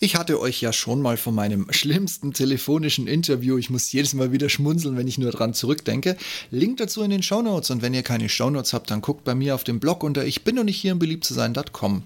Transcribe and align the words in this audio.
Ich 0.00 0.14
hatte 0.14 0.40
euch 0.40 0.60
ja 0.60 0.72
schon 0.72 1.02
mal 1.02 1.16
von 1.16 1.34
meinem 1.34 1.66
schlimmsten 1.72 2.32
telefonischen 2.32 3.08
Interview, 3.08 3.58
ich 3.58 3.68
muss 3.68 3.90
jedes 3.90 4.14
Mal 4.14 4.30
wieder 4.30 4.48
schmunzeln, 4.48 4.96
wenn 4.96 5.08
ich 5.08 5.18
nur 5.18 5.32
dran 5.32 5.54
zurückdenke. 5.54 6.16
Link 6.50 6.76
dazu 6.76 7.02
in 7.02 7.10
den 7.10 7.22
Shownotes 7.22 7.70
und 7.70 7.82
wenn 7.82 7.94
ihr 7.94 8.04
keine 8.04 8.28
Shownotes 8.28 8.72
habt, 8.72 8.90
dann 8.90 9.00
guckt 9.00 9.24
bei 9.24 9.34
mir 9.34 9.56
auf 9.56 9.64
dem 9.64 9.80
Blog 9.80 10.04
unter 10.04 10.24
ich 10.24 10.44
bin 10.44 10.54
noch 10.54 10.64
nicht 10.64 10.80
hier 10.80 10.92
im 10.92 11.00
beliebt 11.00 11.24
zu 11.24 11.34
sein.com. 11.34 12.04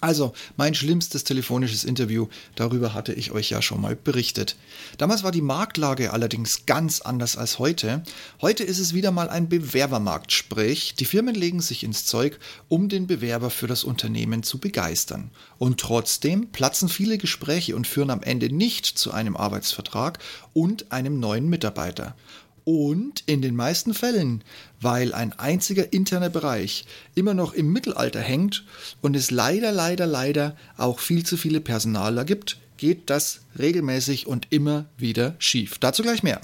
Also, 0.00 0.32
mein 0.56 0.74
schlimmstes 0.74 1.24
telefonisches 1.24 1.82
Interview, 1.82 2.28
darüber 2.54 2.94
hatte 2.94 3.12
ich 3.12 3.32
euch 3.32 3.50
ja 3.50 3.60
schon 3.62 3.80
mal 3.80 3.96
berichtet. 3.96 4.56
Damals 4.96 5.24
war 5.24 5.32
die 5.32 5.42
Marktlage 5.42 6.12
allerdings 6.12 6.66
ganz 6.66 7.00
anders 7.00 7.36
als 7.36 7.58
heute. 7.58 8.04
Heute 8.40 8.62
ist 8.62 8.78
es 8.78 8.94
wieder 8.94 9.10
mal 9.10 9.28
ein 9.28 9.48
Bewerbermarkt, 9.48 10.30
sprich, 10.30 10.94
die 10.94 11.04
Firmen 11.04 11.34
legen 11.34 11.60
sich 11.60 11.82
ins 11.82 12.04
Zeug, 12.06 12.38
um 12.68 12.88
den 12.88 13.08
Bewerber 13.08 13.50
für 13.50 13.66
das 13.66 13.82
Unternehmen 13.82 14.44
zu 14.44 14.58
begeistern. 14.58 15.30
Und 15.58 15.80
trotzdem 15.80 16.52
platzen 16.52 16.88
viele 16.88 17.18
Gespräche 17.18 17.74
und 17.74 17.88
führen 17.88 18.10
am 18.10 18.22
Ende 18.22 18.54
nicht 18.54 18.86
zu 18.86 19.10
einem 19.10 19.36
Arbeitsvertrag 19.36 20.20
und 20.52 20.92
einem 20.92 21.18
neuen 21.18 21.48
Mitarbeiter. 21.48 22.14
Und 22.70 23.22
in 23.24 23.40
den 23.40 23.56
meisten 23.56 23.94
Fällen, 23.94 24.44
weil 24.78 25.14
ein 25.14 25.32
einziger 25.32 25.90
interner 25.90 26.28
Bereich 26.28 26.84
immer 27.14 27.32
noch 27.32 27.54
im 27.54 27.72
Mittelalter 27.72 28.20
hängt 28.20 28.66
und 29.00 29.16
es 29.16 29.30
leider, 29.30 29.72
leider, 29.72 30.04
leider 30.04 30.54
auch 30.76 30.98
viel 30.98 31.24
zu 31.24 31.38
viele 31.38 31.62
Personaler 31.62 32.26
gibt, 32.26 32.58
geht 32.76 33.08
das 33.08 33.40
regelmäßig 33.58 34.26
und 34.26 34.48
immer 34.50 34.84
wieder 34.98 35.34
schief. 35.38 35.78
Dazu 35.78 36.02
gleich 36.02 36.22
mehr. 36.22 36.42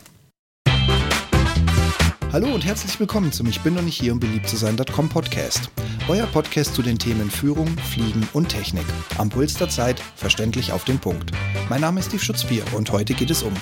Hallo 2.32 2.54
und 2.54 2.64
herzlich 2.64 2.98
willkommen 2.98 3.30
zum 3.30 3.46
Ich 3.48 3.60
bin 3.60 3.74
noch 3.74 3.82
nicht 3.82 4.00
hier, 4.00 4.14
um 4.14 4.18
beliebt 4.18 4.48
zu 4.48 4.56
sein.com 4.56 5.10
Podcast. 5.10 5.68
Euer 6.08 6.26
Podcast 6.28 6.74
zu 6.74 6.80
den 6.80 6.98
Themen 6.98 7.30
Führung, 7.30 7.68
Fliegen 7.92 8.26
und 8.32 8.48
Technik. 8.48 8.86
Am 9.18 9.28
Puls 9.28 9.58
der 9.58 9.68
Zeit, 9.68 10.00
verständlich 10.16 10.72
auf 10.72 10.84
den 10.84 10.98
Punkt. 10.98 11.32
Mein 11.68 11.82
Name 11.82 12.00
ist 12.00 12.06
Steve 12.06 12.24
Schutzbier 12.24 12.64
und 12.72 12.90
heute 12.90 13.12
geht 13.12 13.30
es 13.30 13.42
um 13.42 13.52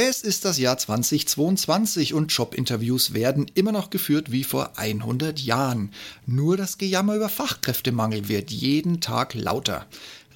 es 0.00 0.22
ist 0.22 0.44
das 0.44 0.58
Jahr 0.58 0.78
2022 0.78 2.14
und 2.14 2.28
Jobinterviews 2.28 3.14
werden 3.14 3.50
immer 3.54 3.72
noch 3.72 3.90
geführt 3.90 4.30
wie 4.30 4.44
vor 4.44 4.78
100 4.78 5.40
Jahren. 5.40 5.90
Nur 6.24 6.56
das 6.56 6.78
Gejammer 6.78 7.16
über 7.16 7.28
Fachkräftemangel 7.28 8.28
wird 8.28 8.52
jeden 8.52 9.00
Tag 9.00 9.34
lauter. 9.34 9.86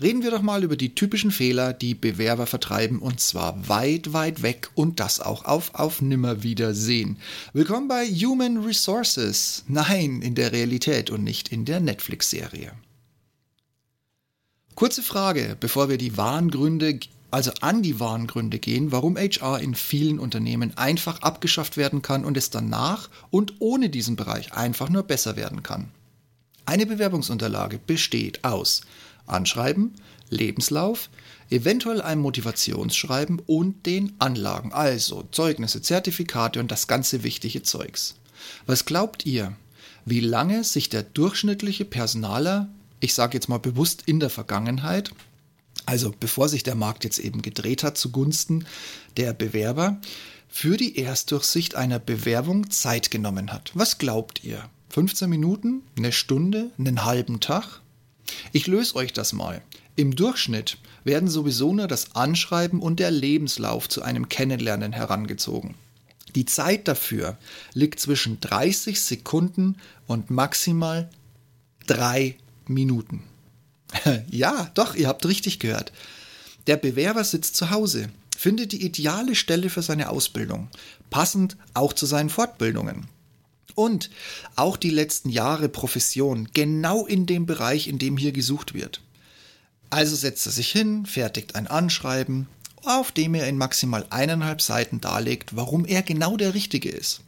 Reden 0.02 0.24
wir 0.24 0.33
doch 0.33 0.42
mal 0.42 0.64
über 0.64 0.77
die 0.77 0.96
typischen 0.96 1.30
Fehler, 1.30 1.72
die 1.72 1.94
Bewerber 1.94 2.48
vertreiben 2.48 2.98
und 2.98 3.20
zwar 3.20 3.68
weit, 3.68 4.12
weit 4.12 4.42
weg 4.42 4.68
und 4.74 4.98
das 4.98 5.20
auch 5.20 5.44
auf 5.44 5.77
auf 5.77 6.02
Nimmerwiedersehen. 6.02 7.18
Willkommen 7.52 7.86
bei 7.86 8.06
Human 8.06 8.64
Resources. 8.64 9.62
Nein, 9.68 10.22
in 10.22 10.34
der 10.34 10.50
Realität 10.50 11.08
und 11.08 11.22
nicht 11.22 11.50
in 11.52 11.66
der 11.66 11.78
Netflix-Serie. 11.78 12.72
Kurze 14.74 15.02
Frage, 15.02 15.56
bevor 15.60 15.88
wir 15.88 15.98
die 15.98 16.16
wahren 16.16 16.50
Gründe 16.50 16.98
also 17.33 17.50
an 17.62 17.83
die 17.83 17.98
wahren 17.98 18.27
Gründe 18.27 18.58
gehen, 18.58 18.92
warum 18.92 19.16
HR 19.16 19.58
in 19.61 19.75
vielen 19.75 20.19
Unternehmen 20.19 20.77
einfach 20.77 21.22
abgeschafft 21.22 21.77
werden 21.77 22.02
kann 22.02 22.24
und 22.24 22.36
es 22.36 22.50
danach 22.50 23.08
und 23.30 23.55
ohne 23.58 23.89
diesen 23.89 24.16
Bereich 24.16 24.52
einfach 24.52 24.91
nur 24.91 25.02
besser 25.02 25.34
werden 25.34 25.62
kann. 25.62 25.91
Eine 26.66 26.86
Bewerbungsunterlage 26.86 27.78
besteht 27.78 28.44
aus 28.44 28.83
Anschreiben, 29.27 29.94
Lebenslauf, 30.28 31.08
eventuell 31.48 32.02
einem 32.02 32.20
Motivationsschreiben 32.20 33.41
und 33.46 33.86
den 33.86 34.12
Anlagen, 34.19 34.72
also 34.72 35.24
Zeugnisse, 35.33 35.80
Zertifikate 35.80 36.61
und 36.61 36.70
das 36.70 36.86
ganze 36.86 37.22
wichtige 37.22 37.62
Zeugs. 37.62 38.14
Was 38.67 38.84
glaubt 38.84 39.24
ihr, 39.24 39.56
wie 40.05 40.20
lange 40.20 40.64
sich 40.64 40.91
der 40.91 41.02
durchschnittliche 41.02 41.84
Personaler, 41.86 42.69
ich 43.00 43.14
sage 43.14 43.34
jetzt 43.34 43.48
mal 43.48 43.58
bewusst 43.58 44.02
in 44.06 44.20
der 44.20 44.30
Vergangenheit, 44.30 45.12
also 45.86 46.14
bevor 46.19 46.48
sich 46.48 46.62
der 46.62 46.75
Markt 46.75 47.05
jetzt 47.05 47.19
eben 47.19 47.42
gedreht 47.42 47.83
hat 47.83 47.98
zugunsten 47.98 48.66
der 49.16 49.33
Bewerber, 49.33 50.00
für 50.48 50.77
die 50.77 50.98
Erstdurchsicht 50.98 51.77
einer 51.77 51.98
Bewerbung 51.98 52.70
Zeit 52.70 53.11
genommen 53.11 53.52
hat. 53.52 53.70
Was 53.74 53.98
glaubt 53.98 54.45
ihr? 54.45 54.68
15 54.90 55.29
Minuten? 55.29 55.83
Eine 55.96 56.12
Stunde? 56.12 56.70
Einen 56.79 57.05
halben 57.05 57.40
Tag? 57.40 57.80
Ich 58.52 58.67
löse 58.67 58.96
euch 58.96 59.14
das 59.14 59.33
mal. 59.33 59.62
Im 59.96 60.14
Durchschnitt 60.14 60.79
werden 61.05 61.29
sowieso 61.29 61.73
nur 61.73 61.86
das 61.89 62.14
Anschreiben 62.14 62.80
und 62.80 63.01
der 63.01 63.11
Lebenslauf 63.11 63.89
zu 63.89 64.02
einem 64.02 64.28
Kennenlernen 64.28 64.92
herangezogen. 64.92 65.74
Die 66.34 66.46
Zeit 66.46 66.89
dafür 66.89 67.36
liegt 67.74 68.01
zwischen 68.01 68.40
30 68.40 69.01
Sekunden 69.01 69.77
und 70.07 70.30
maximal 70.30 71.11
drei 71.86 72.36
Minuten. 72.67 73.23
ja, 74.30 74.70
doch, 74.75 74.95
ihr 74.95 75.08
habt 75.08 75.27
richtig 75.27 75.58
gehört. 75.58 75.92
Der 76.67 76.77
Bewerber 76.77 77.25
sitzt 77.25 77.57
zu 77.57 77.70
Hause, 77.70 78.08
findet 78.36 78.73
die 78.73 78.85
ideale 78.85 79.35
Stelle 79.35 79.70
für 79.70 79.83
seine 79.83 80.08
Ausbildung, 80.08 80.69
passend 81.11 81.57
auch 81.75 81.92
zu 81.92 82.07
seinen 82.07 82.31
Fortbildungen. 82.31 83.07
Und 83.75 84.11
auch 84.55 84.77
die 84.77 84.91
letzten 84.91 85.31
Jahre 85.31 85.69
Profession, 85.69 86.48
genau 86.52 87.07
in 87.07 87.27
dem 87.27 87.47
Bereich, 87.47 87.89
in 87.89 87.98
dem 87.98 88.17
hier 88.17 88.33
gesucht 88.33 88.75
wird. 88.75 89.01
Also 89.91 90.14
setzt 90.14 90.47
er 90.47 90.52
sich 90.52 90.70
hin, 90.70 91.07
fertigt 91.07 91.55
ein 91.55 91.67
Anschreiben, 91.67 92.48
auf 92.85 93.13
dem 93.13 93.35
er 93.35 93.47
in 93.47 93.57
maximal 93.57 94.07
eineinhalb 94.11 94.61
Seiten 94.61 95.01
darlegt, 95.01 95.57
warum 95.57 95.85
er 95.85 96.02
genau 96.02 96.36
der 96.36 96.55
Richtige 96.55 96.91
ist. 96.91 97.20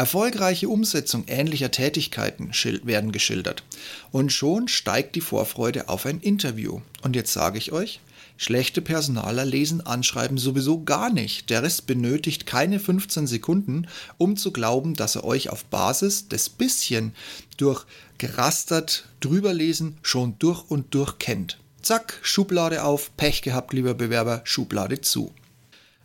Erfolgreiche 0.00 0.66
Umsetzung 0.70 1.24
ähnlicher 1.26 1.70
Tätigkeiten 1.70 2.52
werden 2.84 3.12
geschildert. 3.12 3.64
Und 4.10 4.32
schon 4.32 4.66
steigt 4.66 5.14
die 5.14 5.20
Vorfreude 5.20 5.90
auf 5.90 6.06
ein 6.06 6.20
Interview. 6.20 6.80
Und 7.02 7.16
jetzt 7.16 7.34
sage 7.34 7.58
ich 7.58 7.70
euch, 7.70 8.00
schlechte 8.38 8.80
Personaler 8.80 9.44
lesen 9.44 9.84
Anschreiben 9.84 10.38
sowieso 10.38 10.84
gar 10.84 11.12
nicht. 11.12 11.50
Der 11.50 11.62
Rest 11.62 11.86
benötigt 11.86 12.46
keine 12.46 12.80
15 12.80 13.26
Sekunden, 13.26 13.88
um 14.16 14.38
zu 14.38 14.52
glauben, 14.52 14.94
dass 14.94 15.16
er 15.16 15.24
euch 15.24 15.50
auf 15.50 15.66
Basis 15.66 16.28
des 16.28 16.48
bisschen 16.48 17.14
durch 17.58 17.84
gerastert 18.16 19.04
drüberlesen 19.20 19.98
schon 20.00 20.34
durch 20.38 20.62
und 20.70 20.94
durch 20.94 21.18
kennt. 21.18 21.58
Zack, 21.82 22.20
Schublade 22.22 22.84
auf, 22.84 23.14
Pech 23.18 23.42
gehabt, 23.42 23.74
lieber 23.74 23.92
Bewerber, 23.92 24.40
Schublade 24.44 25.02
zu. 25.02 25.34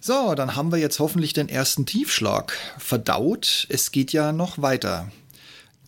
So, 0.08 0.36
dann 0.36 0.56
haben 0.56 0.72
wir 0.72 0.78
jetzt 0.78 1.00
hoffentlich 1.00 1.34
den 1.34 1.50
ersten 1.50 1.88
Tiefschlag 1.88 2.54
verdaut. 2.78 3.66
Es 3.70 3.92
geht 3.92 4.14
ja 4.14 4.34
noch 4.34 4.62
weiter. 4.62 5.12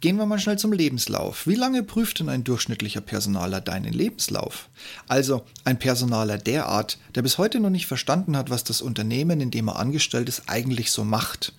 Gehen 0.02 0.18
wir 0.18 0.26
mal 0.26 0.40
schnell 0.40 0.58
zum 0.58 0.74
Lebenslauf. 0.74 1.46
Wie 1.46 1.54
lange 1.54 1.84
prüft 1.84 2.20
denn 2.20 2.28
ein 2.28 2.44
durchschnittlicher 2.44 3.02
Personaler 3.02 3.62
deinen 3.62 3.94
Lebenslauf? 3.94 4.70
Also 5.08 5.44
ein 5.66 5.78
Personaler 5.78 6.40
der 6.40 6.66
Art, 6.66 6.98
der 7.14 7.22
bis 7.22 7.38
heute 7.38 7.60
noch 7.60 7.70
nicht 7.70 7.86
verstanden 7.86 8.36
hat, 8.36 8.50
was 8.50 8.64
das 8.64 8.82
Unternehmen, 8.82 9.40
in 9.40 9.52
dem 9.52 9.68
er 9.68 9.78
angestellt 9.78 10.30
ist, 10.30 10.46
eigentlich 10.48 10.90
so 10.90 11.04
macht 11.04 11.54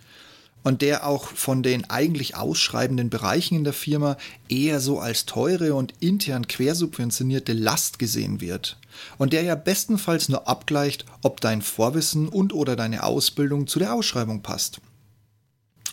und 0.68 0.82
der 0.82 1.06
auch 1.06 1.28
von 1.28 1.62
den 1.62 1.88
eigentlich 1.88 2.36
ausschreibenden 2.36 3.08
Bereichen 3.08 3.54
in 3.54 3.64
der 3.64 3.72
Firma 3.72 4.18
eher 4.50 4.80
so 4.80 5.00
als 5.00 5.24
teure 5.24 5.72
und 5.72 5.94
intern 5.98 6.46
quersubventionierte 6.46 7.54
Last 7.54 7.98
gesehen 7.98 8.42
wird. 8.42 8.76
Und 9.16 9.32
der 9.32 9.44
ja 9.44 9.54
bestenfalls 9.54 10.28
nur 10.28 10.46
abgleicht, 10.46 11.06
ob 11.22 11.40
dein 11.40 11.62
Vorwissen 11.62 12.28
und 12.28 12.52
oder 12.52 12.76
deine 12.76 13.04
Ausbildung 13.04 13.66
zu 13.66 13.78
der 13.78 13.94
Ausschreibung 13.94 14.42
passt. 14.42 14.82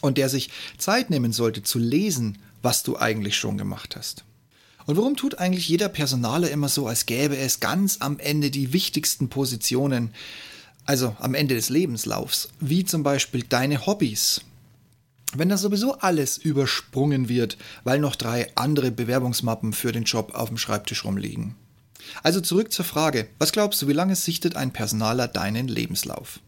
Und 0.01 0.17
der 0.17 0.27
sich 0.27 0.49
Zeit 0.77 1.09
nehmen 1.09 1.31
sollte 1.31 1.63
zu 1.63 1.79
lesen, 1.79 2.37
was 2.61 2.83
du 2.83 2.97
eigentlich 2.97 3.37
schon 3.37 3.57
gemacht 3.57 3.95
hast. 3.95 4.25
Und 4.87 4.97
warum 4.97 5.15
tut 5.15 5.39
eigentlich 5.39 5.69
jeder 5.69 5.87
Personaler 5.87 6.51
immer 6.51 6.67
so, 6.67 6.85
als 6.85 7.05
gäbe 7.05 7.37
es 7.37 7.61
ganz 7.61 8.01
am 8.01 8.19
Ende 8.19 8.51
die 8.51 8.73
wichtigsten 8.73 9.29
Positionen, 9.29 10.13
also 10.83 11.15
am 11.21 11.33
Ende 11.33 11.55
des 11.55 11.69
Lebenslaufs, 11.69 12.49
wie 12.59 12.83
zum 12.83 13.03
Beispiel 13.03 13.45
deine 13.47 13.85
Hobbys, 13.85 14.41
wenn 15.37 15.49
da 15.49 15.57
sowieso 15.57 15.99
alles 15.99 16.37
übersprungen 16.37 17.29
wird, 17.29 17.57
weil 17.83 17.99
noch 17.99 18.15
drei 18.15 18.51
andere 18.55 18.91
Bewerbungsmappen 18.91 19.73
für 19.73 19.91
den 19.91 20.03
Job 20.03 20.33
auf 20.33 20.49
dem 20.49 20.57
Schreibtisch 20.57 21.05
rumliegen. 21.05 21.55
Also 22.23 22.41
zurück 22.41 22.71
zur 22.71 22.85
Frage, 22.85 23.27
was 23.39 23.51
glaubst 23.51 23.81
du, 23.81 23.87
wie 23.87 23.93
lange 23.93 24.15
sichtet 24.15 24.55
ein 24.55 24.73
Personaler 24.73 25.27
deinen 25.27 25.67
Lebenslauf? 25.67 26.39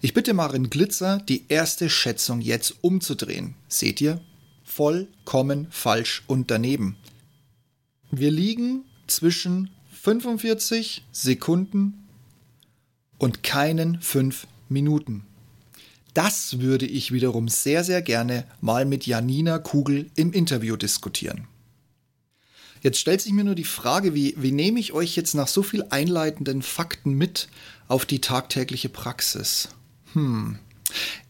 Ich 0.00 0.14
bitte 0.14 0.34
Marin 0.34 0.70
Glitzer, 0.70 1.18
die 1.28 1.46
erste 1.48 1.88
Schätzung 1.88 2.40
jetzt 2.40 2.74
umzudrehen. 2.82 3.54
Seht 3.68 4.00
ihr? 4.00 4.20
Vollkommen 4.64 5.66
falsch 5.70 6.22
und 6.26 6.50
daneben. 6.50 6.96
Wir 8.10 8.30
liegen 8.30 8.84
zwischen 9.06 9.70
45 9.92 11.04
Sekunden 11.10 12.06
und 13.18 13.42
keinen 13.42 14.00
5 14.00 14.46
Minuten. 14.68 15.24
Das 16.14 16.60
würde 16.60 16.86
ich 16.86 17.12
wiederum 17.12 17.48
sehr, 17.48 17.82
sehr 17.82 18.00
gerne 18.00 18.44
mal 18.60 18.84
mit 18.84 19.06
Janina 19.06 19.58
Kugel 19.58 20.10
im 20.14 20.32
Interview 20.32 20.76
diskutieren. 20.76 21.48
Jetzt 22.82 22.98
stellt 22.98 23.20
sich 23.20 23.32
mir 23.32 23.44
nur 23.44 23.54
die 23.54 23.64
Frage, 23.64 24.14
wie, 24.14 24.34
wie 24.36 24.52
nehme 24.52 24.78
ich 24.78 24.92
euch 24.92 25.16
jetzt 25.16 25.34
nach 25.34 25.48
so 25.48 25.62
viel 25.62 25.84
einleitenden 25.90 26.62
Fakten 26.62 27.14
mit 27.14 27.48
auf 27.88 28.06
die 28.06 28.20
tagtägliche 28.20 28.88
Praxis? 28.88 29.70
Hm. 30.12 30.58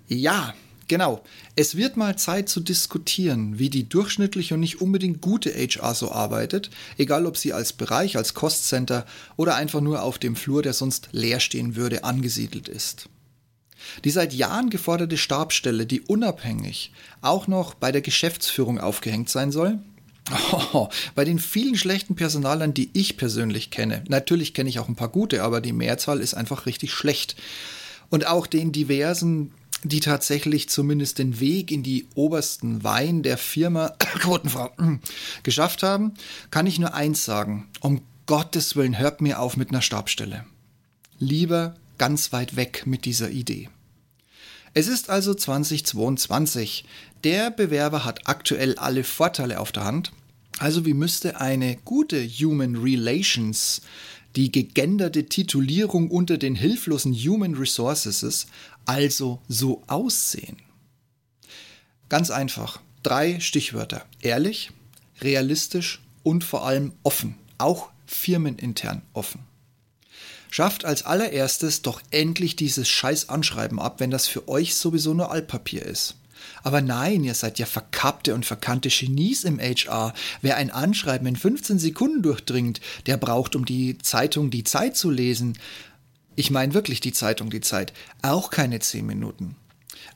Ja, 0.09 0.55
Genau. 0.87 1.25
Es 1.57 1.77
wird 1.77 1.97
mal 1.97 2.17
Zeit 2.19 2.49
zu 2.49 2.61
diskutieren, 2.61 3.59
wie 3.59 3.71
die 3.71 3.89
durchschnittliche 3.89 4.55
und 4.55 4.61
nicht 4.61 4.81
unbedingt 4.81 5.23
gute 5.23 5.51
HR 5.51 5.95
so 5.95 6.13
arbeitet, 6.13 6.71
egal 6.99 7.27
ob 7.27 7.37
sie 7.37 7.53
als 7.53 7.73
Bereich, 7.73 8.17
als 8.17 8.35
Cost-Center 8.35 9.07
oder 9.37 9.55
einfach 9.55 9.81
nur 9.81 10.03
auf 10.03 10.19
dem 10.19 10.37
Flur, 10.37 10.63
der 10.63 10.75
sonst 10.75 11.09
leer 11.13 11.41
stehen 11.41 11.75
würde, 11.75 12.05
angesiedelt 12.05 12.69
ist. 12.69 13.09
Die 14.05 14.11
seit 14.11 14.33
Jahren 14.33 14.71
geforderte 14.71 15.17
Stabstelle, 15.17 15.87
die 15.87 16.01
unabhängig 16.01 16.93
auch 17.21 17.47
noch 17.47 17.75
bei 17.75 17.93
der 17.93 18.03
Geschäftsführung 18.03 18.79
aufgehängt 18.79 19.29
sein 19.29 19.53
soll, 19.53 19.79
Oh, 20.73 20.89
bei 21.15 21.27
den 21.27 21.39
vielen 21.39 21.77
schlechten 21.77 22.17
Personalern, 22.17 22.73
die 22.73 22.89
ich 22.95 23.19
persönlich 23.19 23.71
kenne, 23.71 24.03
natürlich 24.09 24.55
kenne 24.55 24.71
ich 24.71 24.79
auch 24.79 24.89
ein 24.89 24.97
paar 24.97 25.11
gute, 25.11 25.43
aber 25.43 25.61
die 25.61 25.75
Mehrzahl 25.75 26.21
ist 26.21 26.33
einfach 26.33 26.65
richtig 26.65 26.95
schlecht. 26.95 27.37
Und 28.09 28.27
auch 28.27 28.47
den 28.47 28.73
diversen 28.73 29.53
die 29.85 30.01
tatsächlich 30.01 30.71
zumindest 30.71 31.19
den 31.19 31.41
Weg 31.41 31.71
in 31.71 31.83
die 31.83 32.09
obersten 32.15 32.83
Wein 32.83 33.23
der 33.23 33.37
Firma 33.37 33.89
Quotenfrau 33.99 34.71
geschafft 35.43 35.83
haben, 35.83 36.15
kann 36.51 36.67
ich 36.67 36.79
nur 36.79 36.95
eins 36.95 37.25
sagen. 37.25 37.69
Um 37.81 38.01
Gottes 38.27 38.77
Willen, 38.77 38.99
hört 38.99 39.21
mir 39.21 39.41
auf 39.41 39.57
mit 39.57 39.69
einer 39.69 39.83
Stabstelle. 39.83 40.47
Lieber 41.19 41.75
ganz 41.99 42.32
weit 42.32 42.56
weg 42.56 42.82
mit 42.87 43.05
dieser 43.05 43.31
Idee. 43.31 43.69
Es 44.75 44.88
ist 44.88 45.08
also 45.08 45.35
2022. 45.35 46.85
Der 47.23 47.50
Bewerber 47.50 48.05
hat 48.05 48.26
aktuell 48.26 48.76
alle 48.76 49.05
Vorteile 49.05 49.61
auf 49.61 49.70
der 49.70 49.85
Hand. 49.85 50.12
Also 50.58 50.85
wie 50.85 50.94
müsste 50.94 51.41
eine 51.41 51.76
gute 51.85 52.26
Human 52.26 52.76
Relations 52.76 53.82
die 54.37 54.50
gegenderte 54.50 55.26
Titulierung 55.26 56.11
unter 56.11 56.38
den 56.38 56.56
hilflosen 56.56 57.14
Human 57.14 57.55
Resources 57.55 58.47
also 58.85 59.40
so 59.49 59.82
aussehen? 59.87 60.56
Ganz 62.08 62.31
einfach. 62.31 62.81
Drei 63.05 63.38
Stichwörter. 63.38 64.05
Ehrlich, 64.23 64.73
realistisch 65.20 66.02
und 66.25 66.43
vor 66.43 66.67
allem 66.67 66.93
offen. 67.05 67.37
Auch 67.58 67.90
firmenintern 68.06 69.02
offen. 69.12 69.40
Schafft 70.56 70.85
als 70.85 71.05
allererstes 71.05 71.83
doch 71.83 72.01
endlich 72.12 72.55
dieses 72.55 72.89
scheiß 72.89 73.29
Anschreiben 73.29 73.81
ab, 73.81 73.99
wenn 73.99 74.12
das 74.12 74.29
für 74.29 74.47
euch 74.47 74.77
sowieso 74.77 75.12
nur 75.12 75.33
Altpapier 75.33 75.85
ist. 75.85 76.15
Aber 76.62 76.81
nein, 76.81 77.25
ihr 77.25 77.35
seid 77.35 77.59
ja 77.59 77.67
verkappte 77.67 78.37
und 78.37 78.47
verkannte 78.47 78.89
Genies 78.89 79.43
im 79.43 79.59
HR. 79.59 80.15
Wer 80.43 80.56
ein 80.56 80.71
Anschreiben 80.71 81.27
in 81.27 81.35
15 81.35 81.81
Sekunden 81.81 82.23
durchdringt, 82.23 82.81
der 83.06 83.17
braucht, 83.17 83.56
um 83.56 83.65
die 83.65 83.99
Zeitung 83.99 84.53
die 84.53 84.62
Zeit 84.62 84.97
zu 84.97 85.11
lesen. 85.11 85.59
Ich 86.37 86.53
meine 86.53 86.73
wirklich 86.73 87.00
die 87.00 87.12
Zeitung 87.12 87.50
die 87.50 87.61
Zeit, 87.61 87.93
auch 88.23 88.50
keine 88.50 88.79
10 88.79 89.05
Minuten. 89.05 89.57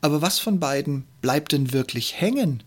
Aber 0.03 0.23
was 0.23 0.39
von 0.39 0.61
beiden 0.61 1.03
bleibt 1.21 1.51
denn 1.51 1.73
wirklich 1.73 2.21
hängen, 2.21 2.63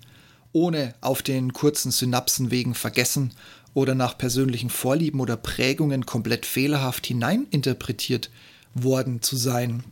ohne 0.51 0.93
auf 0.99 1.21
den 1.21 1.53
kurzen 1.53 1.91
Synapsenwegen 1.91 2.75
vergessen 2.75 3.31
oder 3.73 3.95
nach 3.95 4.17
persönlichen 4.17 4.69
Vorlieben 4.69 5.19
oder 5.19 5.37
Prägungen 5.37 6.05
komplett 6.05 6.45
fehlerhaft 6.45 7.07
hineininterpretiert 7.07 8.29
worden 8.73 9.21
zu 9.21 9.35
sein? 9.35 9.83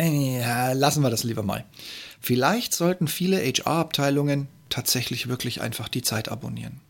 Ja, 0.00 0.72
lassen 0.72 1.02
wir 1.02 1.10
das 1.10 1.24
lieber 1.24 1.42
mal. 1.42 1.64
Vielleicht 2.20 2.74
sollten 2.74 3.08
viele 3.08 3.38
HR-Abteilungen 3.38 4.48
tatsächlich 4.68 5.28
wirklich 5.28 5.60
einfach 5.60 5.88
die 5.88 6.02
Zeit 6.02 6.28
abonnieren. 6.28 6.80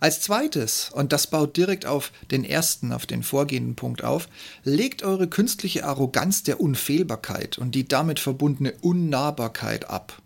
Als 0.00 0.20
zweites, 0.20 0.90
und 0.90 1.12
das 1.12 1.26
baut 1.28 1.56
direkt 1.56 1.84
auf 1.84 2.12
den 2.30 2.44
ersten, 2.44 2.92
auf 2.92 3.04
den 3.04 3.24
vorgehenden 3.24 3.74
Punkt 3.74 4.04
auf, 4.04 4.28
legt 4.62 5.02
eure 5.02 5.28
künstliche 5.28 5.84
Arroganz 5.84 6.44
der 6.44 6.60
Unfehlbarkeit 6.60 7.58
und 7.58 7.74
die 7.74 7.88
damit 7.88 8.20
verbundene 8.20 8.74
Unnahbarkeit 8.80 9.90
ab. 9.90 10.22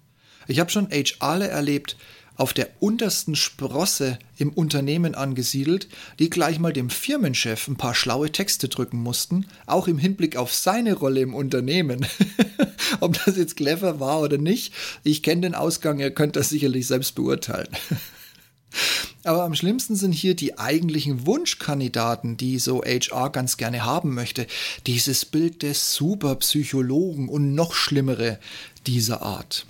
Ich 0.47 0.61
habe 0.61 0.71
schon 0.71 0.91
HRler 0.91 1.49
erlebt, 1.49 1.97
auf 2.37 2.53
der 2.53 2.69
untersten 2.81 3.37
Sprosse 3.37 4.19
im 4.39 4.51
Unternehmen 4.51 5.15
angesiedelt, 5.15 5.89
die 6.19 6.31
gleich 6.31 6.59
mal 6.59 6.73
dem 6.73 6.91
Firmenchef 6.91 7.69
ein 7.69 7.77
paar 7.77 7.95
schlaue 7.95 8.33
Texte 8.33 8.69
drücken 8.69 8.99
mussten, 8.99 9.47
auch 9.67 9.87
im 9.89 9.99
Hinblick 9.99 10.37
auf 10.37 10.53
seine 10.53 10.95
Rolle 10.95 11.21
im 11.21 11.35
Unternehmen. 11.35 12.07
Ob 13.01 13.23
das 13.25 13.37
jetzt 13.37 13.57
clever 13.57 14.01
war 14.01 14.21
oder 14.21 14.39
nicht, 14.39 14.73
ich 15.05 15.23
kenne 15.23 15.43
den 15.43 15.55
Ausgang, 15.55 16.01
ihr 16.01 16.11
könnt 16.11 16.37
das 16.37 16.49
sicherlich 16.49 16.87
selbst 16.87 17.15
beurteilen. 17.15 17.69
Aber 19.25 19.45
am 19.45 19.55
schlimmsten 19.55 19.95
sind 19.95 20.13
hier 20.13 20.35
die 20.35 20.59
eigentlichen 20.59 21.27
Wunschkandidaten, 21.27 22.37
die 22.37 22.59
so 22.59 22.83
HR 22.83 23.31
ganz 23.31 23.57
gerne 23.57 23.85
haben 23.85 24.15
möchte. 24.15 24.47
Dieses 24.87 25.25
Bild 25.25 25.63
des 25.63 25.95
Superpsychologen 25.95 27.29
und 27.29 27.55
noch 27.55 27.75
schlimmere 27.75 28.39
dieser 28.87 29.23
Art. 29.23 29.67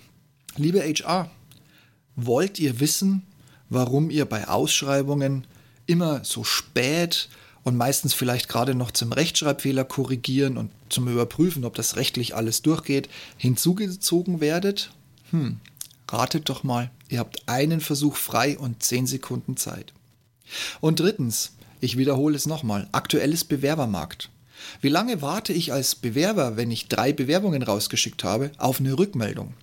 Liebe 0.56 0.80
HR, 0.80 1.30
Wollt 2.16 2.58
ihr 2.58 2.80
wissen, 2.80 3.22
warum 3.68 4.10
ihr 4.10 4.26
bei 4.26 4.48
Ausschreibungen 4.48 5.46
immer 5.86 6.24
so 6.24 6.44
spät 6.44 7.28
und 7.64 7.76
meistens 7.76 8.14
vielleicht 8.14 8.48
gerade 8.48 8.74
noch 8.74 8.90
zum 8.90 9.12
Rechtschreibfehler 9.12 9.84
korrigieren 9.84 10.56
und 10.56 10.70
zum 10.88 11.08
Überprüfen, 11.08 11.64
ob 11.64 11.74
das 11.74 11.96
rechtlich 11.96 12.34
alles 12.34 12.62
durchgeht, 12.62 13.08
hinzugezogen 13.36 14.40
werdet? 14.40 14.90
Hm, 15.30 15.60
ratet 16.08 16.48
doch 16.48 16.62
mal, 16.62 16.90
ihr 17.08 17.18
habt 17.18 17.48
einen 17.48 17.80
Versuch 17.80 18.16
frei 18.16 18.58
und 18.58 18.82
zehn 18.82 19.06
Sekunden 19.06 19.56
Zeit. 19.56 19.92
Und 20.80 21.00
drittens, 21.00 21.52
ich 21.80 21.96
wiederhole 21.96 22.36
es 22.36 22.46
nochmal, 22.46 22.88
aktuelles 22.92 23.44
Bewerbermarkt. 23.44 24.30
Wie 24.80 24.88
lange 24.88 25.22
warte 25.22 25.52
ich 25.52 25.72
als 25.72 25.94
Bewerber, 25.94 26.56
wenn 26.56 26.70
ich 26.70 26.88
drei 26.88 27.12
Bewerbungen 27.12 27.62
rausgeschickt 27.62 28.22
habe, 28.22 28.52
auf 28.58 28.80
eine 28.80 28.98
Rückmeldung? 28.98 29.54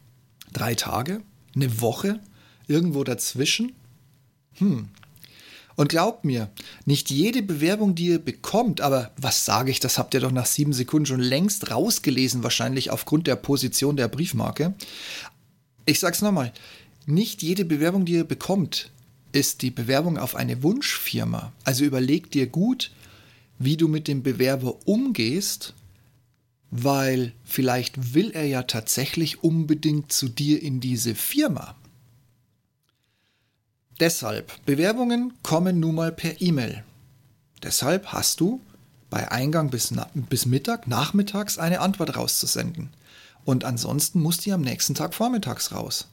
Drei 0.52 0.76
Tage? 0.76 1.22
Eine 1.56 1.80
Woche? 1.82 2.20
Irgendwo 2.70 3.04
dazwischen? 3.04 3.74
Hm. 4.54 4.88
Und 5.76 5.90
glaubt 5.90 6.24
mir, 6.24 6.50
nicht 6.86 7.10
jede 7.10 7.42
Bewerbung, 7.42 7.96
die 7.96 8.08
ihr 8.08 8.20
bekommt, 8.20 8.82
aber 8.82 9.12
was 9.18 9.46
sage 9.46 9.72
ich, 9.72 9.80
das 9.80 9.98
habt 9.98 10.14
ihr 10.14 10.20
doch 10.20 10.32
nach 10.32 10.46
sieben 10.46 10.74
Sekunden 10.74 11.06
schon 11.06 11.20
längst 11.20 11.72
rausgelesen, 11.72 12.44
wahrscheinlich 12.44 12.92
aufgrund 12.92 13.28
der 13.28 13.38
Position 13.38 13.96
der 13.96 14.08
Briefmarke. 14.08 14.76
Ich 15.86 16.00
sag's 16.00 16.22
nochmal, 16.22 16.54
nicht 17.06 17.42
jede 17.42 17.66
Bewerbung, 17.66 18.06
die 18.06 18.14
ihr 18.14 18.24
bekommt, 18.24 18.92
ist 19.32 19.62
die 19.62 19.72
Bewerbung 19.72 20.18
auf 20.18 20.36
eine 20.36 20.62
Wunschfirma. 20.62 21.54
Also 21.64 21.86
überleg 21.86 22.30
dir 22.30 22.48
gut, 22.48 22.92
wie 23.58 23.78
du 23.78 23.88
mit 23.88 24.08
dem 24.08 24.22
Bewerber 24.22 24.76
umgehst, 24.86 25.74
weil 26.72 27.34
vielleicht 27.46 28.14
will 28.14 28.32
er 28.32 28.46
ja 28.46 28.64
tatsächlich 28.64 29.44
unbedingt 29.44 30.12
zu 30.12 30.30
dir 30.30 30.62
in 30.62 30.80
diese 30.82 31.16
Firma. 31.16 31.76
Deshalb, 34.00 34.54
Bewerbungen 34.66 35.34
kommen 35.44 35.80
nun 35.80 35.96
mal 35.96 36.12
per 36.12 36.40
E-Mail. 36.42 36.84
Deshalb 37.62 38.14
hast 38.14 38.40
du 38.40 38.62
bei 39.10 39.30
Eingang 39.30 39.70
bis, 39.70 39.94
bis 40.14 40.46
Mittag, 40.46 40.88
nachmittags 40.88 41.58
eine 41.58 41.82
Antwort 41.82 42.16
rauszusenden. 42.16 42.90
Und 43.44 43.66
ansonsten 43.66 44.22
muss 44.22 44.38
die 44.38 44.54
am 44.54 44.62
nächsten 44.62 44.96
Tag 44.96 45.14
vormittags 45.14 45.74
raus. 45.74 46.08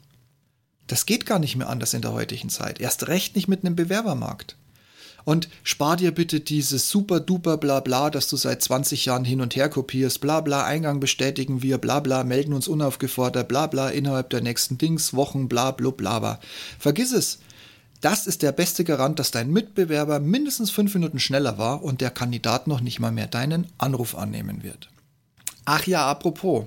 Das 0.87 1.07
geht 1.07 1.27
gar 1.27 1.39
nicht 1.39 1.57
mehr 1.57 1.69
anders 1.69 1.95
in 1.95 2.03
der 2.03 2.13
heutigen 2.13 2.49
Zeit. 2.49 2.81
Erst 2.81 3.09
recht 3.09 3.37
nicht 3.37 3.49
mit 3.49 3.65
einem 3.65 3.77
Bewerbermarkt. 3.77 4.57
Und 5.25 5.49
spar 5.65 5.97
dir 5.97 6.13
bitte 6.13 6.39
dieses 6.39 6.89
super 6.89 7.19
duper 7.19 7.57
bla 7.57 7.81
bla, 7.81 8.11
das 8.11 8.29
du 8.29 8.37
seit 8.37 8.63
20 8.63 9.07
Jahren 9.07 9.25
hin 9.25 9.41
und 9.41 9.57
her 9.57 9.69
kopierst. 9.69 10.21
Bla 10.21 10.41
bla, 10.41 10.65
Eingang 10.65 11.01
bestätigen 11.01 11.63
wir, 11.63 11.79
bla 11.79 11.99
bla, 11.99 12.23
melden 12.23 12.53
uns 12.53 12.69
unaufgefordert, 12.69 13.49
bla 13.49 13.67
bla, 13.67 13.89
innerhalb 13.89 14.31
der 14.31 14.41
nächsten 14.41 14.79
Dings, 14.79 15.15
Wochen, 15.15 15.49
bla 15.49 15.73
bla 15.73 15.91
bla. 15.91 16.41
Vergiss 16.79 17.13
es. 17.13 17.41
Das 18.01 18.27
ist 18.27 18.43
der 18.43 18.53
beste 18.53 18.85
Garant, 18.85 19.19
dass 19.19 19.31
dein 19.31 19.51
Mitbewerber 19.51 20.21
mindestens 20.21 20.71
fünf 20.71 20.95
Minuten 20.95 21.19
schneller 21.19 21.59
war 21.59 21.83
und 21.83 22.01
der 22.01 22.11
Kandidat 22.11 22.67
noch 22.67 22.81
nicht 22.81 23.01
mal 23.01 23.13
mehr 23.13 23.27
deinen 23.27 23.67
Anruf 23.79 24.15
annehmen 24.15 24.63
wird. 24.63 24.91
Ach 25.65 25.87
ja, 25.87 26.07
apropos. 26.07 26.67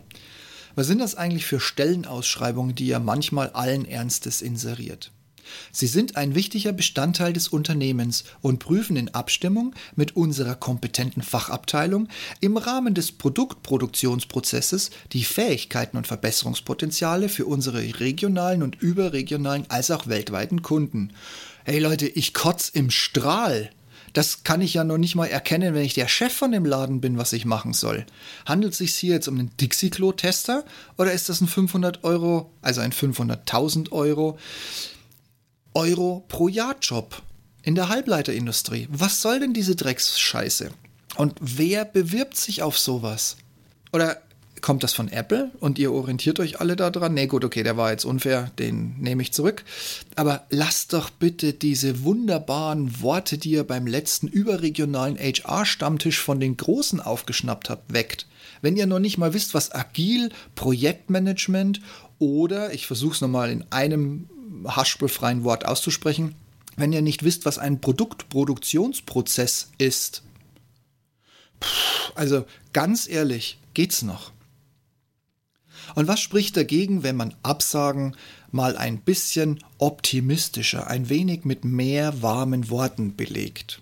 Was 0.76 0.88
sind 0.88 1.00
das 1.00 1.16
eigentlich 1.16 1.46
für 1.46 1.60
Stellenausschreibungen, 1.60 2.76
die 2.76 2.88
ihr 2.88 3.00
manchmal 3.00 3.50
allen 3.52 3.86
Ernstes 3.86 4.42
inseriert? 4.42 5.12
Sie 5.72 5.88
sind 5.88 6.16
ein 6.16 6.36
wichtiger 6.36 6.72
Bestandteil 6.72 7.34
des 7.34 7.48
Unternehmens 7.48 8.24
und 8.42 8.60
prüfen 8.60 8.96
in 8.96 9.14
Abstimmung 9.14 9.76
mit 9.96 10.16
unserer 10.16 10.56
kompetenten 10.56 11.24
Fachabteilung 11.24 12.08
im 12.40 12.58
Rahmen 12.58 12.94
des 12.94 13.12
Produktproduktionsprozesses 13.12 14.92
die 15.14 15.24
Fähigkeiten 15.24 15.98
und 15.98 16.08
Verbesserungspotenziale 16.08 17.30
für 17.30 17.46
unsere 17.46 18.00
regionalen 18.00 18.64
und 18.64 18.82
überregionalen 18.82 19.66
als 19.70 19.92
auch 19.92 20.08
weltweiten 20.08 20.62
Kunden. 20.62 21.14
Hey 21.66 21.80
Leute, 21.80 22.08
ich 22.08 22.34
kotz 22.34 22.70
im 22.70 22.90
Strahl. 22.90 23.70
Das 24.14 24.44
kann 24.44 24.62
ich 24.62 24.74
ja 24.74 24.84
noch 24.84 24.98
nicht 24.98 25.16
mal 25.16 25.28
erkennen, 25.28 25.74
wenn 25.74 25.84
ich 25.84 25.94
der 25.94 26.08
Chef 26.08 26.34
von 26.34 26.52
dem 26.52 26.66
Laden 26.66 27.02
bin, 27.02 27.18
was 27.18 27.34
ich 27.34 27.46
machen 27.46 27.74
soll. 27.74 28.06
Handelt 28.46 28.74
es 28.74 28.80
sich 28.80 28.96
hier 28.96 29.14
jetzt 29.14 29.28
um 29.28 29.38
einen 29.38 29.56
Dixie-Klo-Tester 29.58 30.66
oder 30.98 31.14
ist 31.14 31.30
das 31.30 31.42
ein 31.42 31.48
500 31.48 32.04
Euro, 32.04 32.52
also 32.62 32.82
ein 32.82 32.92
500.000 32.92 33.92
Euro 33.92 34.38
Euro 35.74 36.26
pro 36.28 36.48
Jahr 36.48 36.76
Job 36.82 37.22
in 37.62 37.76
der 37.76 37.90
Halbleiterindustrie. 37.90 38.88
Was 38.92 39.22
soll 39.22 39.40
denn 39.40 39.54
diese 39.54 39.76
Drecksscheiße? 39.76 40.72
Und 41.16 41.36
wer 41.40 41.86
bewirbt 41.86 42.38
sich 42.38 42.62
auf 42.62 42.78
sowas? 42.78 43.38
Oder 43.92 44.22
kommt 44.62 44.84
das 44.84 44.94
von 44.94 45.10
Apple 45.10 45.52
und 45.60 45.80
ihr 45.80 45.92
orientiert 45.92 46.40
euch 46.40 46.60
alle 46.60 46.76
daran. 46.76 47.14
Nee, 47.14 47.28
gut, 47.28 47.46
okay, 47.46 47.64
der 47.64 47.78
war 47.78 47.92
jetzt 47.92 48.06
unfair, 48.06 48.52
den 48.60 48.96
nehme 49.00 49.22
ich 49.22 49.34
zurück. 49.34 49.64
Aber 50.16 50.46
lasst 50.50 50.94
doch 50.94 51.10
bitte 51.10 51.54
diese 51.54 52.04
wunderbaren 52.04 53.02
Worte, 53.02 53.38
die 53.38 53.52
ihr 53.52 53.64
beim 53.64 53.88
letzten 53.88 54.28
überregionalen 54.28 55.18
HR-Stammtisch 55.18 56.20
von 56.20 56.40
den 56.40 56.58
Großen 56.58 57.00
aufgeschnappt 57.00 57.70
habt, 57.70 57.94
weckt. 57.94 58.28
Wenn 58.62 58.76
ihr 58.76 58.88
noch 58.88 59.00
nicht 59.00 59.18
mal 59.18 59.34
wisst, 59.34 59.54
was 59.54 59.74
agil, 59.74 60.30
Projektmanagement 60.56 61.82
oder, 62.18 62.74
ich 62.74 62.88
versuche 62.88 63.14
es 63.14 63.22
nochmal 63.22 63.52
in 63.52 63.64
einem 63.70 64.28
haschbefreien 64.66 65.44
Wort 65.44 65.66
auszusprechen, 65.66 66.36
wenn 66.76 66.94
ihr 66.94 67.02
nicht 67.02 67.24
wisst, 67.24 67.46
was 67.46 67.58
ein 67.58 67.82
Produktproduktionsprozess 67.82 69.72
ist. 69.78 70.24
Also 72.16 72.46
ganz 72.74 73.08
ehrlich, 73.08 73.60
geht's 73.74 74.02
noch? 74.02 74.32
Und 75.96 76.08
was 76.08 76.20
spricht 76.20 76.56
dagegen, 76.56 77.04
wenn 77.04 77.16
man 77.16 77.36
Absagen 77.44 78.16
mal 78.52 78.78
ein 78.78 79.00
bisschen 79.00 79.64
optimistischer, 79.78 80.88
ein 80.88 81.10
wenig 81.10 81.46
mit 81.46 81.66
mehr 81.66 82.22
warmen 82.22 82.70
Worten 82.70 83.16
belegt? 83.16 83.82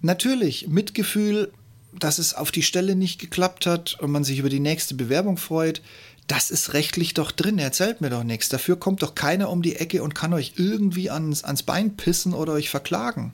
Natürlich, 0.00 0.68
Mitgefühl, 0.68 1.52
dass 1.98 2.18
es 2.18 2.34
auf 2.34 2.50
die 2.50 2.62
Stelle 2.62 2.94
nicht 2.94 3.20
geklappt 3.20 3.66
hat 3.66 3.98
und 4.00 4.10
man 4.10 4.22
sich 4.22 4.38
über 4.38 4.50
die 4.50 4.60
nächste 4.60 4.94
Bewerbung 4.94 5.36
freut, 5.36 5.82
das 6.28 6.50
ist 6.50 6.74
rechtlich 6.74 7.14
doch 7.14 7.32
drin, 7.32 7.58
erzählt 7.58 8.00
mir 8.00 8.10
doch 8.10 8.22
nichts. 8.22 8.48
Dafür 8.48 8.78
kommt 8.78 9.02
doch 9.02 9.14
keiner 9.14 9.50
um 9.50 9.62
die 9.62 9.76
Ecke 9.76 10.02
und 10.02 10.14
kann 10.14 10.34
euch 10.34 10.52
irgendwie 10.56 11.10
ans, 11.10 11.42
ans 11.42 11.62
Bein 11.62 11.96
pissen 11.96 12.34
oder 12.34 12.52
euch 12.52 12.70
verklagen. 12.70 13.32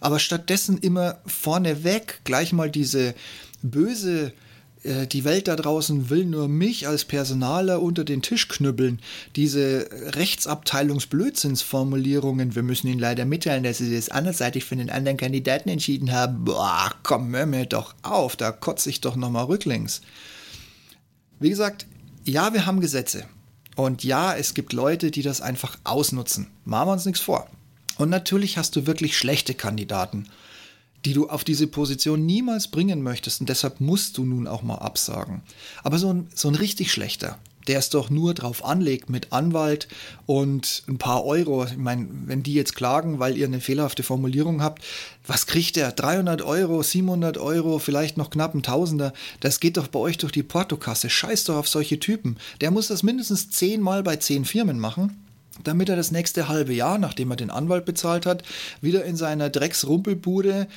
Aber 0.00 0.20
stattdessen 0.20 0.78
immer 0.78 1.18
vorneweg 1.26 2.20
gleich 2.24 2.52
mal 2.52 2.70
diese 2.70 3.14
böse 3.62 4.32
äh, 4.84 5.08
die 5.08 5.24
Welt 5.24 5.48
da 5.48 5.56
draußen 5.56 6.10
will 6.10 6.24
nur 6.24 6.46
mich 6.46 6.86
als 6.86 7.04
Personaler 7.04 7.82
unter 7.82 8.04
den 8.04 8.22
Tisch 8.22 8.46
knüppeln. 8.46 9.00
Diese 9.34 9.88
Rechtsabteilungsblödsinnsformulierungen, 10.14 12.54
wir 12.54 12.62
müssen 12.62 12.86
Ihnen 12.86 13.00
leider 13.00 13.24
mitteilen, 13.24 13.64
dass 13.64 13.78
Sie 13.78 13.92
das 13.94 14.10
anderseitig 14.10 14.64
für 14.64 14.76
den 14.76 14.90
anderen 14.90 15.16
Kandidaten 15.16 15.68
entschieden 15.68 16.12
haben. 16.12 16.44
Boah, 16.44 16.94
komm, 17.02 17.34
hör 17.34 17.46
mir 17.46 17.66
doch 17.66 17.96
auf, 18.02 18.36
da 18.36 18.52
kotze 18.52 18.90
ich 18.90 19.00
doch 19.00 19.16
nochmal 19.16 19.46
rücklings. 19.46 20.02
Wie 21.40 21.50
gesagt, 21.50 21.86
ja, 22.28 22.52
wir 22.52 22.66
haben 22.66 22.80
Gesetze. 22.80 23.24
Und 23.76 24.04
ja, 24.04 24.34
es 24.34 24.54
gibt 24.54 24.72
Leute, 24.72 25.10
die 25.10 25.22
das 25.22 25.40
einfach 25.40 25.78
ausnutzen. 25.84 26.48
Machen 26.64 26.88
wir 26.88 26.92
uns 26.92 27.06
nichts 27.06 27.20
vor. 27.20 27.48
Und 27.96 28.10
natürlich 28.10 28.58
hast 28.58 28.76
du 28.76 28.86
wirklich 28.86 29.16
schlechte 29.16 29.54
Kandidaten 29.54 30.28
die 31.04 31.12
du 31.12 31.28
auf 31.28 31.44
diese 31.44 31.66
Position 31.66 32.26
niemals 32.26 32.68
bringen 32.68 33.02
möchtest 33.02 33.40
und 33.40 33.48
deshalb 33.48 33.80
musst 33.80 34.18
du 34.18 34.24
nun 34.24 34.46
auch 34.46 34.62
mal 34.62 34.76
absagen. 34.76 35.42
Aber 35.82 35.98
so 35.98 36.12
ein, 36.12 36.28
so 36.34 36.48
ein 36.48 36.54
richtig 36.54 36.92
schlechter, 36.92 37.38
der 37.68 37.78
es 37.78 37.90
doch 37.90 38.10
nur 38.10 38.34
drauf 38.34 38.64
anlegt 38.64 39.10
mit 39.10 39.32
Anwalt 39.32 39.88
und 40.26 40.82
ein 40.88 40.98
paar 40.98 41.24
Euro. 41.24 41.64
Ich 41.64 41.76
meine, 41.76 42.08
wenn 42.26 42.42
die 42.42 42.54
jetzt 42.54 42.74
klagen, 42.74 43.18
weil 43.18 43.36
ihr 43.36 43.46
eine 43.46 43.60
fehlerhafte 43.60 44.02
Formulierung 44.02 44.62
habt, 44.62 44.82
was 45.26 45.46
kriegt 45.46 45.76
der? 45.76 45.92
300 45.92 46.42
Euro, 46.42 46.82
700 46.82 47.38
Euro, 47.38 47.78
vielleicht 47.78 48.16
noch 48.16 48.30
knapp 48.30 48.54
ein 48.54 48.62
Tausender. 48.62 49.12
Das 49.40 49.60
geht 49.60 49.76
doch 49.76 49.88
bei 49.88 49.98
euch 49.98 50.18
durch 50.18 50.32
die 50.32 50.42
Portokasse. 50.42 51.10
Scheiß 51.10 51.44
doch 51.44 51.56
auf 51.56 51.68
solche 51.68 52.00
Typen. 52.00 52.38
Der 52.60 52.70
muss 52.70 52.88
das 52.88 53.02
mindestens 53.02 53.50
zehnmal 53.50 54.02
bei 54.02 54.16
zehn 54.16 54.44
Firmen 54.44 54.78
machen 54.78 55.24
damit 55.64 55.88
er 55.88 55.96
das 55.96 56.12
nächste 56.12 56.48
halbe 56.48 56.72
Jahr, 56.72 56.98
nachdem 56.98 57.30
er 57.30 57.36
den 57.36 57.50
Anwalt 57.50 57.84
bezahlt 57.84 58.26
hat, 58.26 58.42
wieder 58.80 59.04
in 59.04 59.16
seiner 59.16 59.50
Drecksrumpelbude 59.50 60.68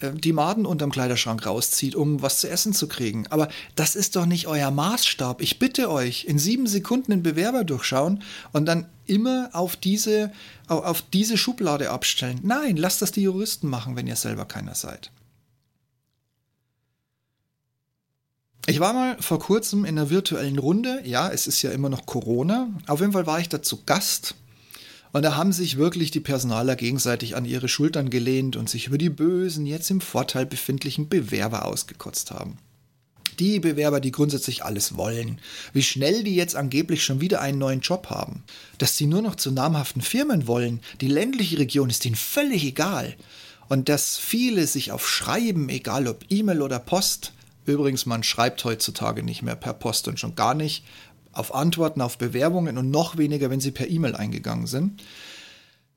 die 0.00 0.32
Maden 0.32 0.66
unterm 0.66 0.90
Kleiderschrank 0.90 1.46
rauszieht, 1.46 1.94
um 1.94 2.20
was 2.20 2.40
zu 2.40 2.50
essen 2.50 2.72
zu 2.72 2.86
kriegen. 2.86 3.26
Aber 3.28 3.48
das 3.74 3.96
ist 3.96 4.16
doch 4.16 4.26
nicht 4.26 4.46
euer 4.46 4.70
Maßstab. 4.70 5.40
Ich 5.40 5.58
bitte 5.58 5.90
euch, 5.90 6.24
in 6.24 6.38
sieben 6.38 6.66
Sekunden 6.66 7.10
den 7.12 7.22
Bewerber 7.22 7.64
durchschauen 7.64 8.22
und 8.52 8.66
dann 8.66 8.86
immer 9.06 9.50
auf 9.52 9.76
diese, 9.76 10.32
auf 10.68 11.02
diese 11.02 11.38
Schublade 11.38 11.90
abstellen. 11.90 12.40
Nein, 12.42 12.76
lasst 12.76 13.00
das 13.00 13.12
die 13.12 13.22
Juristen 13.22 13.68
machen, 13.68 13.96
wenn 13.96 14.06
ihr 14.06 14.16
selber 14.16 14.44
keiner 14.44 14.74
seid. 14.74 15.10
Ich 18.68 18.80
war 18.80 18.92
mal 18.92 19.16
vor 19.20 19.38
kurzem 19.38 19.84
in 19.84 19.96
einer 19.96 20.10
virtuellen 20.10 20.58
Runde. 20.58 21.00
Ja, 21.04 21.30
es 21.30 21.46
ist 21.46 21.62
ja 21.62 21.70
immer 21.70 21.88
noch 21.88 22.04
Corona. 22.04 22.68
Auf 22.88 23.00
jeden 23.00 23.12
Fall 23.12 23.26
war 23.26 23.38
ich 23.38 23.48
da 23.48 23.62
zu 23.62 23.84
Gast. 23.84 24.34
Und 25.16 25.22
da 25.22 25.34
haben 25.34 25.52
sich 25.52 25.78
wirklich 25.78 26.10
die 26.10 26.20
Personaler 26.20 26.76
gegenseitig 26.76 27.36
an 27.36 27.46
ihre 27.46 27.68
Schultern 27.68 28.10
gelehnt 28.10 28.54
und 28.54 28.68
sich 28.68 28.88
über 28.88 28.98
die 28.98 29.08
bösen, 29.08 29.64
jetzt 29.64 29.90
im 29.90 30.02
Vorteil 30.02 30.44
befindlichen 30.44 31.08
Bewerber 31.08 31.64
ausgekotzt 31.64 32.32
haben. 32.32 32.58
Die 33.38 33.58
Bewerber, 33.58 34.00
die 34.00 34.12
grundsätzlich 34.12 34.62
alles 34.62 34.98
wollen. 34.98 35.40
Wie 35.72 35.82
schnell 35.82 36.22
die 36.22 36.36
jetzt 36.36 36.54
angeblich 36.54 37.02
schon 37.02 37.22
wieder 37.22 37.40
einen 37.40 37.56
neuen 37.56 37.80
Job 37.80 38.10
haben. 38.10 38.44
Dass 38.76 38.98
sie 38.98 39.06
nur 39.06 39.22
noch 39.22 39.36
zu 39.36 39.50
namhaften 39.52 40.02
Firmen 40.02 40.46
wollen. 40.46 40.80
Die 41.00 41.08
ländliche 41.08 41.58
Region 41.60 41.88
ist 41.88 42.04
ihnen 42.04 42.14
völlig 42.14 42.62
egal. 42.62 43.16
Und 43.70 43.88
dass 43.88 44.18
viele 44.18 44.66
sich 44.66 44.92
auf 44.92 45.08
Schreiben, 45.08 45.70
egal 45.70 46.08
ob 46.08 46.26
E-Mail 46.28 46.60
oder 46.60 46.78
Post, 46.78 47.32
Übrigens, 47.66 48.06
man 48.06 48.22
schreibt 48.22 48.64
heutzutage 48.64 49.24
nicht 49.24 49.42
mehr 49.42 49.56
per 49.56 49.72
Post 49.72 50.06
und 50.06 50.20
schon 50.20 50.36
gar 50.36 50.54
nicht 50.54 50.84
auf 51.36 51.54
Antworten 51.54 52.00
auf 52.00 52.18
Bewerbungen 52.18 52.78
und 52.78 52.90
noch 52.90 53.18
weniger, 53.18 53.50
wenn 53.50 53.60
sie 53.60 53.70
per 53.70 53.88
E-Mail 53.88 54.16
eingegangen 54.16 54.66
sind, 54.66 55.02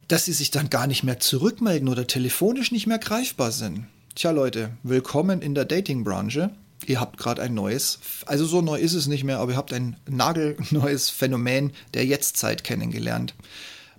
dass 0.07 0.25
sie 0.25 0.33
sich 0.33 0.51
dann 0.51 0.69
gar 0.69 0.87
nicht 0.87 1.03
mehr 1.03 1.19
zurückmelden 1.19 1.87
oder 1.87 2.07
telefonisch 2.07 2.71
nicht 2.71 2.87
mehr 2.87 2.99
greifbar 2.99 3.51
sind. 3.51 3.85
Tja 4.15 4.31
Leute, 4.31 4.71
willkommen 4.83 5.41
in 5.41 5.55
der 5.55 5.65
Dating-Branche. 5.65 6.49
Ihr 6.85 6.99
habt 6.99 7.17
gerade 7.17 7.41
ein 7.41 7.53
neues, 7.53 7.99
also 8.25 8.45
so 8.45 8.61
neu 8.61 8.79
ist 8.79 8.93
es 8.93 9.07
nicht 9.07 9.23
mehr, 9.23 9.39
aber 9.39 9.51
ihr 9.51 9.57
habt 9.57 9.73
ein 9.73 9.97
nagelneues 10.09 11.09
Phänomen 11.09 11.71
der 11.93 12.05
Jetztzeit 12.05 12.63
kennengelernt. 12.63 13.33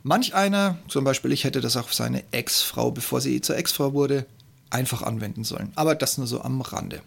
Manch 0.03 0.35
einer, 0.35 0.79
zum 0.89 1.05
Beispiel 1.05 1.33
ich 1.33 1.45
hätte 1.45 1.61
das 1.61 1.77
auch 1.77 1.93
seine 1.93 2.23
Ex-Frau, 2.33 2.91
bevor 2.91 3.21
sie 3.21 3.41
zur 3.41 3.57
Ex-Frau 3.57 3.93
wurde, 3.93 4.27
einfach 4.71 5.03
anwenden 5.03 5.45
sollen. 5.45 5.73
Aber 5.75 5.95
das 5.95 6.19
nur 6.19 6.27
so 6.27 6.43
am 6.43 6.61
Rande. 6.61 7.03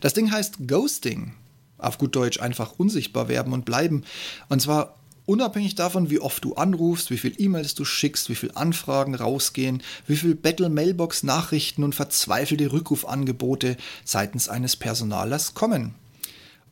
Das 0.00 0.14
Ding 0.14 0.30
heißt 0.30 0.68
Ghosting. 0.68 1.34
Auf 1.80 1.98
gut 1.98 2.14
Deutsch 2.16 2.40
einfach 2.40 2.72
unsichtbar 2.78 3.28
werden 3.28 3.52
und 3.52 3.64
bleiben. 3.64 4.04
Und 4.48 4.60
zwar 4.60 4.96
unabhängig 5.26 5.76
davon, 5.76 6.10
wie 6.10 6.18
oft 6.18 6.44
du 6.44 6.54
anrufst, 6.54 7.10
wie 7.10 7.18
viel 7.18 7.34
E-Mails 7.38 7.74
du 7.74 7.84
schickst, 7.84 8.28
wie 8.28 8.34
viel 8.34 8.50
Anfragen 8.54 9.14
rausgehen, 9.14 9.82
wie 10.06 10.16
viel 10.16 10.34
Battle-Mailbox-Nachrichten 10.34 11.84
und 11.84 11.94
verzweifelte 11.94 12.72
Rückrufangebote 12.72 13.76
seitens 14.04 14.48
eines 14.48 14.76
Personalers 14.76 15.54
kommen. 15.54 15.94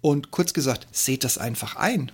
Und 0.01 0.31
kurz 0.31 0.53
gesagt, 0.53 0.87
seht 0.93 1.25
das 1.25 1.39
einfach 1.39 1.77
ein. 1.77 2.13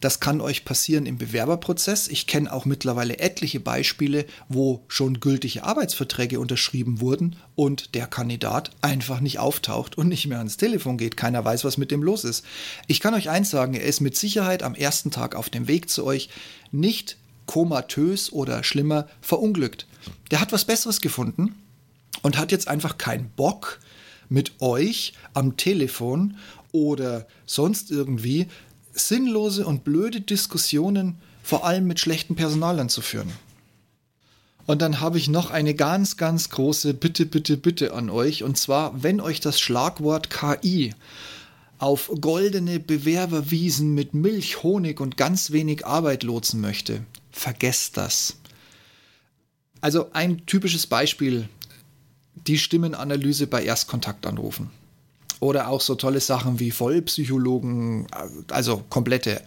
Das 0.00 0.18
kann 0.18 0.40
euch 0.40 0.64
passieren 0.64 1.04
im 1.04 1.18
Bewerberprozess. 1.18 2.08
Ich 2.08 2.26
kenne 2.26 2.52
auch 2.52 2.64
mittlerweile 2.64 3.18
etliche 3.18 3.60
Beispiele, 3.60 4.24
wo 4.48 4.82
schon 4.88 5.20
gültige 5.20 5.64
Arbeitsverträge 5.64 6.40
unterschrieben 6.40 7.00
wurden 7.00 7.36
und 7.54 7.94
der 7.94 8.06
Kandidat 8.06 8.70
einfach 8.80 9.20
nicht 9.20 9.38
auftaucht 9.38 9.98
und 9.98 10.08
nicht 10.08 10.26
mehr 10.26 10.38
ans 10.38 10.56
Telefon 10.56 10.96
geht. 10.96 11.16
Keiner 11.18 11.44
weiß, 11.44 11.64
was 11.64 11.76
mit 11.76 11.90
dem 11.90 12.02
los 12.02 12.24
ist. 12.24 12.44
Ich 12.86 13.00
kann 13.00 13.14
euch 13.14 13.28
eins 13.28 13.50
sagen, 13.50 13.74
er 13.74 13.84
ist 13.84 14.00
mit 14.00 14.16
Sicherheit 14.16 14.62
am 14.62 14.74
ersten 14.74 15.10
Tag 15.10 15.34
auf 15.34 15.50
dem 15.50 15.68
Weg 15.68 15.90
zu 15.90 16.04
euch 16.04 16.30
nicht 16.72 17.18
komatös 17.44 18.32
oder 18.32 18.64
schlimmer 18.64 19.06
verunglückt. 19.20 19.86
Der 20.30 20.40
hat 20.40 20.52
was 20.52 20.64
Besseres 20.64 21.00
gefunden 21.00 21.56
und 22.22 22.38
hat 22.38 22.52
jetzt 22.52 22.68
einfach 22.68 22.96
keinen 22.96 23.30
Bock, 23.30 23.80
mit 24.30 24.52
euch 24.60 25.12
am 25.34 25.58
Telefon 25.58 26.36
oder 26.72 27.26
sonst 27.44 27.90
irgendwie 27.90 28.46
sinnlose 28.92 29.66
und 29.66 29.84
blöde 29.84 30.20
Diskussionen 30.20 31.18
vor 31.42 31.64
allem 31.64 31.86
mit 31.86 32.00
schlechten 32.00 32.36
Personalern 32.36 32.88
zu 32.88 33.00
führen. 33.00 33.32
Und 34.66 34.82
dann 34.82 35.00
habe 35.00 35.18
ich 35.18 35.28
noch 35.28 35.50
eine 35.50 35.74
ganz, 35.74 36.16
ganz 36.16 36.48
große 36.50 36.94
Bitte, 36.94 37.26
Bitte, 37.26 37.56
Bitte 37.56 37.92
an 37.92 38.08
euch. 38.08 38.44
Und 38.44 38.56
zwar, 38.56 39.02
wenn 39.02 39.20
euch 39.20 39.40
das 39.40 39.58
Schlagwort 39.58 40.30
KI 40.30 40.94
auf 41.78 42.10
goldene 42.20 42.78
Bewerberwiesen 42.78 43.94
mit 43.94 44.14
Milch, 44.14 44.62
Honig 44.62 45.00
und 45.00 45.16
ganz 45.16 45.50
wenig 45.50 45.86
Arbeit 45.86 46.22
lotsen 46.22 46.60
möchte, 46.60 47.04
vergesst 47.32 47.96
das. 47.96 48.36
Also 49.80 50.10
ein 50.12 50.44
typisches 50.46 50.86
Beispiel, 50.86 51.48
die 52.46 52.58
Stimmenanalyse 52.58 53.46
bei 53.46 53.64
Erstkontaktanrufen. 53.64 54.70
Oder 55.40 55.68
auch 55.68 55.80
so 55.80 55.94
tolle 55.94 56.20
Sachen 56.20 56.60
wie 56.60 56.70
Vollpsychologen, 56.70 58.06
also 58.50 58.84
komplette 58.90 59.42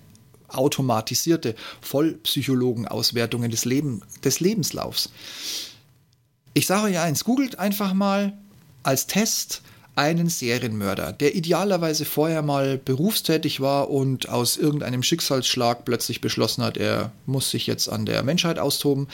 automatisierte 0.50 1.56
Vollpsychologenauswertungen 1.82 3.52
des, 3.52 3.66
Leben, 3.66 4.02
des 4.24 4.40
Lebenslaufs. 4.40 5.10
Ich 6.54 6.68
sage 6.68 6.88
euch 6.88 7.00
eins, 7.00 7.24
googelt 7.24 7.60
einfach 7.60 7.94
mal 7.94 8.34
als 8.84 9.08
Test 9.08 9.62
einen 9.96 10.28
Serienmörder, 10.28 11.14
der 11.14 11.36
idealerweise 11.36 12.06
vorher 12.06 12.42
mal 12.42 12.78
berufstätig 12.80 13.62
war 13.62 13.92
und 13.92 14.28
aus 14.28 14.58
irgendeinem 14.58 15.04
Schicksalsschlag 15.04 15.86
plötzlich 15.86 16.20
beschlossen 16.20 16.64
hat, 16.64 16.78
er 16.78 17.12
muss 17.28 17.52
sich 17.52 17.68
jetzt 17.68 17.90
an 17.90 18.06
der 18.06 18.24
Menschheit 18.24 18.58
austoben 18.58 19.08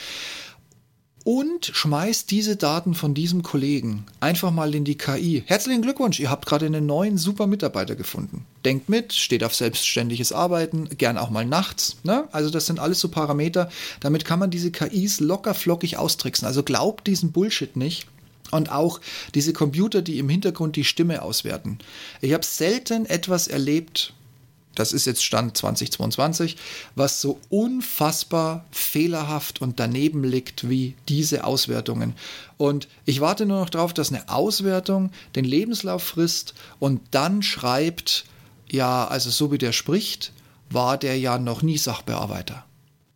und 1.30 1.68
schmeißt 1.68 2.32
diese 2.32 2.56
Daten 2.56 2.96
von 2.96 3.14
diesem 3.14 3.44
Kollegen 3.44 4.08
einfach 4.20 4.50
mal 4.50 4.74
in 4.74 4.84
die 4.84 4.98
KI. 4.98 5.44
Herzlichen 5.46 5.84
Glückwunsch, 5.84 6.20
ihr 6.20 6.32
habt 6.32 6.48
gerade 6.48 6.66
einen 6.66 6.88
neuen 6.88 7.20
super 7.20 7.46
Mitarbeiter 7.46 7.96
gefunden. 7.96 8.48
Denkt 8.66 8.90
mit, 8.90 9.14
steht 9.14 9.44
auf 9.44 9.54
selbstständiges 9.54 10.32
Arbeiten, 10.32 10.90
gern 10.98 11.20
auch 11.20 11.30
mal 11.30 11.46
nachts. 11.46 11.98
Ne? 12.02 12.28
Also 12.32 12.50
das 12.50 12.66
sind 12.66 12.80
alles 12.80 13.00
so 13.00 13.10
Parameter. 13.10 13.70
Damit 14.00 14.26
kann 14.26 14.40
man 14.40 14.50
diese 14.50 14.72
KIs 14.72 15.20
locker 15.20 15.54
flockig 15.54 15.98
austricksen. 15.98 16.48
Also 16.48 16.64
glaubt 16.64 17.06
diesen 17.06 17.32
Bullshit 17.32 17.76
nicht. 17.76 18.08
Und 18.50 18.72
auch 18.72 19.00
diese 19.36 19.54
Computer, 19.54 20.02
die 20.02 20.18
im 20.18 20.30
Hintergrund 20.30 20.78
die 20.78 20.84
Stimme 20.84 21.22
auswerten. 21.22 21.78
Ich 22.22 22.34
habe 22.34 22.44
selten 22.44 23.06
etwas 23.06 23.48
erlebt, 23.48 24.16
das 24.76 24.94
ist 24.94 25.06
jetzt 25.06 25.24
Stand 25.24 25.58
2022, 25.58 26.56
was 26.96 27.22
so 27.22 27.40
unfassbar 27.50 28.66
fehlerhaft 28.72 29.62
und 29.62 29.80
daneben 29.80 30.24
liegt 30.24 30.70
wie 30.70 30.96
diese 31.08 31.44
Auswertungen. 31.44 32.14
Und 32.58 32.88
ich 33.06 33.20
warte 33.20 33.46
nur 33.46 33.60
noch 33.60 33.70
darauf, 33.70 33.94
dass 33.94 34.12
eine 34.12 34.30
Auswertung 34.30 35.12
den 35.36 35.46
Lebenslauf 35.46 36.04
frisst 36.04 36.54
und 36.80 37.02
dann 37.12 37.42
schreibt, 37.42 38.26
ja, 38.70 39.08
also 39.08 39.30
so 39.30 39.52
wie 39.52 39.58
der 39.58 39.72
spricht, 39.72 40.32
war 40.70 40.98
der 40.98 41.18
ja 41.18 41.40
noch 41.40 41.62
nie 41.62 41.78
Sachbearbeiter. 41.78 42.64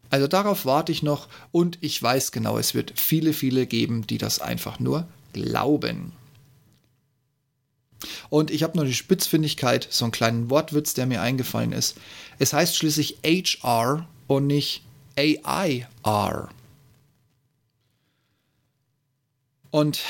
Also 0.09 0.27
darauf 0.27 0.65
warte 0.65 0.91
ich 0.91 1.01
noch 1.01 1.27
und 1.51 1.77
ich 1.81 2.01
weiß 2.01 2.31
genau, 2.31 2.57
es 2.57 2.73
wird 2.73 2.93
viele, 2.99 3.33
viele 3.33 3.65
geben, 3.65 4.05
die 4.05 4.17
das 4.17 4.39
einfach 4.39 4.79
nur 4.79 5.07
glauben. 5.33 6.13
Und 8.29 8.51
ich 8.51 8.63
habe 8.63 8.77
noch 8.77 8.85
die 8.85 8.93
Spitzfindigkeit, 8.93 9.87
so 9.89 10.05
einen 10.05 10.11
kleinen 10.11 10.49
Wortwitz, 10.49 10.93
der 10.93 11.05
mir 11.05 11.21
eingefallen 11.21 11.71
ist. 11.71 11.97
Es 12.39 12.53
heißt 12.53 12.75
schließlich 12.75 13.17
HR 13.23 14.07
und 14.27 14.47
nicht 14.47 14.83
AIR. 15.15 16.49
Und 19.71 20.01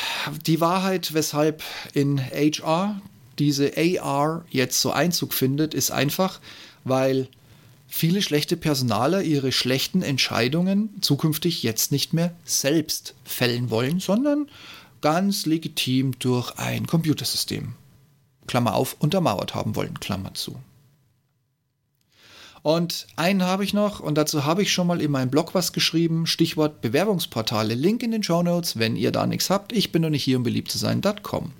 die 0.45 0.59
Wahrheit, 0.59 1.13
weshalb 1.13 1.63
in 1.93 2.19
HR 2.19 3.01
diese 3.39 3.71
AR 3.77 4.45
jetzt 4.49 4.81
so 4.81 4.91
Einzug 4.91 5.33
findet, 5.33 5.73
ist 5.73 5.91
einfach, 5.91 6.41
weil 6.83 7.29
viele 7.87 8.21
schlechte 8.21 8.57
Personaler 8.57 9.21
ihre 9.21 9.51
schlechten 9.51 10.01
Entscheidungen 10.01 10.89
zukünftig 11.01 11.63
jetzt 11.63 11.91
nicht 11.91 12.13
mehr 12.13 12.33
selbst 12.43 13.13
fällen 13.23 13.69
wollen, 13.69 13.99
sondern 13.99 14.49
ganz 15.01 15.45
legitim 15.45 16.17
durch 16.19 16.57
ein 16.57 16.87
Computersystem. 16.87 17.73
Klammer 18.47 18.75
auf, 18.75 18.95
untermauert 18.99 19.55
haben 19.55 19.75
wollen, 19.75 19.99
Klammer 19.99 20.33
zu. 20.33 20.57
Und 22.63 23.07
einen 23.17 23.43
habe 23.43 23.65
ich 23.65 23.73
noch 23.73 23.99
und 23.99 24.17
dazu 24.17 24.45
habe 24.45 24.61
ich 24.61 24.71
schon 24.71 24.87
mal 24.87 25.01
in 25.01 25.11
meinem 25.11 25.29
Blog 25.29 25.53
was 25.53 25.73
geschrieben, 25.73 26.25
Stichwort 26.25 26.81
Bewerbungsportale, 26.81 27.73
Link 27.73 28.01
in 28.03 28.11
den 28.11 28.23
Show 28.23 28.41
Notes, 28.41 28.79
wenn 28.79 28.95
ihr 28.95 29.11
da 29.11 29.27
nichts 29.27 29.49
habt. 29.49 29.73
Ich 29.73 29.91
bin 29.91 30.01
noch 30.01 30.09
nicht 30.09 30.23
hier, 30.23 30.37
um 30.37 30.43
beliebt 30.43 30.71
zu 30.71 30.77
sein.com. 30.77 31.51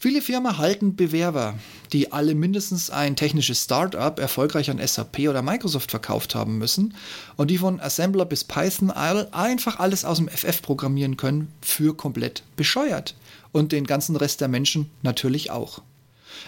Viele 0.00 0.20
Firmen 0.20 0.58
halten 0.58 0.96
Bewerber, 0.96 1.54
die 1.92 2.10
alle 2.10 2.34
mindestens 2.34 2.90
ein 2.90 3.14
technisches 3.14 3.62
Startup 3.62 4.18
erfolgreich 4.18 4.68
an 4.68 4.84
SAP 4.84 5.20
oder 5.28 5.42
Microsoft 5.42 5.92
verkauft 5.92 6.34
haben 6.34 6.58
müssen 6.58 6.96
und 7.36 7.52
die 7.52 7.58
von 7.58 7.78
Assembler 7.78 8.24
bis 8.24 8.42
Python 8.42 8.90
einfach 8.90 9.78
alles 9.78 10.04
aus 10.04 10.16
dem 10.16 10.26
FF 10.26 10.60
programmieren 10.60 11.16
können, 11.16 11.52
für 11.60 11.96
komplett 11.96 12.42
bescheuert. 12.56 13.14
Und 13.52 13.72
den 13.72 13.86
ganzen 13.86 14.16
Rest 14.16 14.40
der 14.40 14.48
Menschen 14.48 14.90
natürlich 15.02 15.50
auch. 15.50 15.82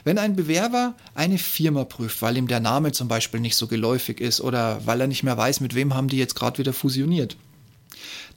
Wenn 0.02 0.18
ein 0.18 0.34
Bewerber 0.34 0.94
eine 1.14 1.38
Firma 1.38 1.84
prüft, 1.84 2.22
weil 2.22 2.36
ihm 2.36 2.48
der 2.48 2.60
Name 2.60 2.92
zum 2.92 3.08
Beispiel 3.08 3.40
nicht 3.40 3.56
so 3.56 3.66
geläufig 3.66 4.20
ist 4.20 4.40
oder 4.40 4.80
weil 4.86 5.00
er 5.00 5.06
nicht 5.06 5.22
mehr 5.22 5.36
weiß, 5.36 5.60
mit 5.60 5.74
wem 5.74 5.94
haben 5.94 6.08
die 6.08 6.18
jetzt 6.18 6.34
gerade 6.34 6.58
wieder 6.58 6.72
fusioniert, 6.72 7.36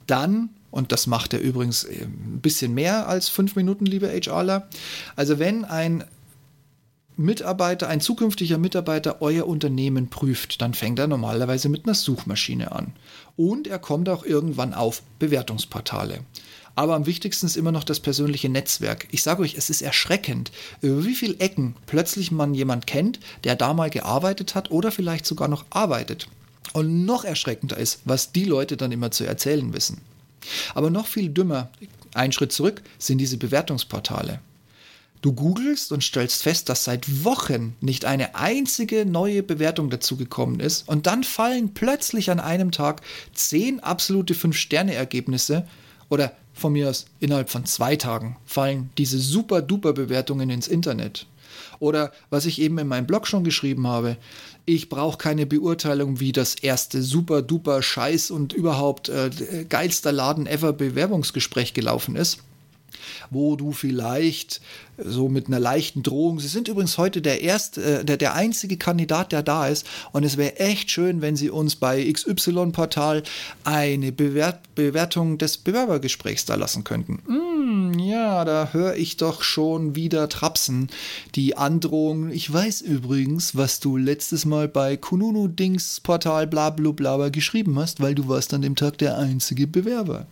dann 0.06 0.50
und 0.70 0.92
das 0.92 1.06
macht 1.06 1.32
er 1.32 1.40
übrigens 1.40 1.84
äh, 1.84 2.04
ein 2.04 2.40
bisschen 2.42 2.74
mehr 2.74 3.08
als 3.08 3.28
fünf 3.28 3.56
Minuten, 3.56 3.86
liebe 3.86 4.08
HRler. 4.08 4.68
Also 5.16 5.38
wenn 5.38 5.64
ein 5.64 6.04
Mitarbeiter, 7.16 7.88
ein 7.88 8.00
zukünftiger 8.00 8.58
Mitarbeiter 8.58 9.20
euer 9.20 9.46
Unternehmen 9.46 10.08
prüft, 10.08 10.62
dann 10.62 10.74
fängt 10.74 10.98
er 10.98 11.08
normalerweise 11.08 11.68
mit 11.68 11.84
einer 11.84 11.94
Suchmaschine 11.94 12.70
an. 12.70 12.92
Und 13.36 13.66
er 13.66 13.78
kommt 13.78 14.08
auch 14.08 14.24
irgendwann 14.24 14.72
auf 14.72 15.02
Bewertungsportale. 15.18 16.20
Aber 16.78 16.94
am 16.94 17.06
wichtigsten 17.06 17.46
ist 17.46 17.56
immer 17.56 17.72
noch 17.72 17.82
das 17.82 17.98
persönliche 17.98 18.48
Netzwerk. 18.48 19.08
Ich 19.10 19.24
sage 19.24 19.42
euch, 19.42 19.56
es 19.56 19.68
ist 19.68 19.82
erschreckend, 19.82 20.52
über 20.80 21.04
wie 21.04 21.16
viele 21.16 21.36
Ecken 21.40 21.74
plötzlich 21.86 22.30
man 22.30 22.54
jemand 22.54 22.86
kennt, 22.86 23.18
der 23.42 23.56
da 23.56 23.74
mal 23.74 23.90
gearbeitet 23.90 24.54
hat 24.54 24.70
oder 24.70 24.92
vielleicht 24.92 25.26
sogar 25.26 25.48
noch 25.48 25.64
arbeitet. 25.70 26.28
Und 26.74 27.04
noch 27.04 27.24
erschreckender 27.24 27.76
ist, 27.76 28.02
was 28.04 28.30
die 28.30 28.44
Leute 28.44 28.76
dann 28.76 28.92
immer 28.92 29.10
zu 29.10 29.24
erzählen 29.24 29.72
wissen. 29.72 30.02
Aber 30.72 30.88
noch 30.88 31.08
viel 31.08 31.30
dümmer, 31.30 31.68
ein 32.14 32.30
Schritt 32.30 32.52
zurück, 32.52 32.80
sind 32.96 33.18
diese 33.18 33.38
Bewertungsportale. 33.38 34.38
Du 35.20 35.32
googelst 35.32 35.90
und 35.90 36.04
stellst 36.04 36.44
fest, 36.44 36.68
dass 36.68 36.84
seit 36.84 37.24
Wochen 37.24 37.74
nicht 37.80 38.04
eine 38.04 38.36
einzige 38.36 39.04
neue 39.04 39.42
Bewertung 39.42 39.90
dazu 39.90 40.16
gekommen 40.16 40.60
ist 40.60 40.88
und 40.88 41.08
dann 41.08 41.24
fallen 41.24 41.74
plötzlich 41.74 42.30
an 42.30 42.38
einem 42.38 42.70
Tag 42.70 43.00
zehn 43.34 43.80
absolute 43.80 44.34
Fünf-Sterne-Ergebnisse 44.34 45.66
oder 46.08 46.32
von 46.58 46.72
mir 46.72 46.88
aus 46.90 47.06
innerhalb 47.20 47.50
von 47.50 47.64
zwei 47.64 47.96
Tagen 47.96 48.36
fallen 48.44 48.90
diese 48.98 49.18
super 49.18 49.62
duper 49.62 49.92
Bewertungen 49.92 50.50
ins 50.50 50.68
Internet. 50.68 51.26
Oder 51.80 52.12
was 52.30 52.46
ich 52.46 52.60
eben 52.60 52.78
in 52.78 52.88
meinem 52.88 53.06
Blog 53.06 53.26
schon 53.26 53.44
geschrieben 53.44 53.86
habe, 53.86 54.16
ich 54.64 54.88
brauche 54.88 55.16
keine 55.16 55.46
Beurteilung, 55.46 56.20
wie 56.20 56.32
das 56.32 56.56
erste 56.56 57.02
super 57.02 57.40
duper 57.40 57.82
Scheiß 57.82 58.30
und 58.30 58.52
überhaupt 58.52 59.08
äh, 59.08 59.30
geilster 59.68 60.12
Laden 60.12 60.46
ever 60.46 60.72
Bewerbungsgespräch 60.72 61.74
gelaufen 61.74 62.16
ist 62.16 62.38
wo 63.30 63.56
du 63.56 63.72
vielleicht 63.72 64.60
so 64.96 65.28
mit 65.28 65.46
einer 65.46 65.60
leichten 65.60 66.02
Drohung, 66.02 66.40
sie 66.40 66.48
sind 66.48 66.68
übrigens 66.68 66.98
heute 66.98 67.22
der 67.22 67.40
erste, 67.42 67.82
äh, 67.82 68.04
der, 68.04 68.16
der 68.16 68.34
einzige 68.34 68.76
Kandidat, 68.76 69.32
der 69.32 69.42
da 69.42 69.68
ist 69.68 69.86
und 70.12 70.24
es 70.24 70.36
wäre 70.36 70.58
echt 70.58 70.90
schön, 70.90 71.20
wenn 71.20 71.36
sie 71.36 71.50
uns 71.50 71.76
bei 71.76 72.10
XY-Portal 72.10 73.22
eine 73.64 74.12
Bewert 74.12 74.74
Bewertung 74.74 75.38
des 75.38 75.58
Bewerbergesprächs 75.58 76.44
da 76.44 76.54
lassen 76.54 76.84
könnten. 76.84 77.20
Mm, 77.26 77.98
ja, 77.98 78.44
da 78.44 78.70
höre 78.72 78.96
ich 78.96 79.16
doch 79.16 79.42
schon 79.42 79.96
wieder 79.96 80.28
Trapsen. 80.28 80.88
Die 81.34 81.56
Androhung, 81.56 82.30
ich 82.30 82.52
weiß 82.52 82.82
übrigens, 82.82 83.56
was 83.56 83.80
du 83.80 83.96
letztes 83.96 84.44
Mal 84.44 84.68
bei 84.68 84.96
Kununu-Dings-Portal 84.96 86.46
bla 86.46 86.70
geschrieben 87.28 87.78
hast, 87.78 88.00
weil 88.00 88.14
du 88.14 88.28
warst 88.28 88.54
an 88.54 88.62
dem 88.62 88.76
Tag 88.76 88.98
der 88.98 89.18
einzige 89.18 89.66
Bewerber. 89.66 90.26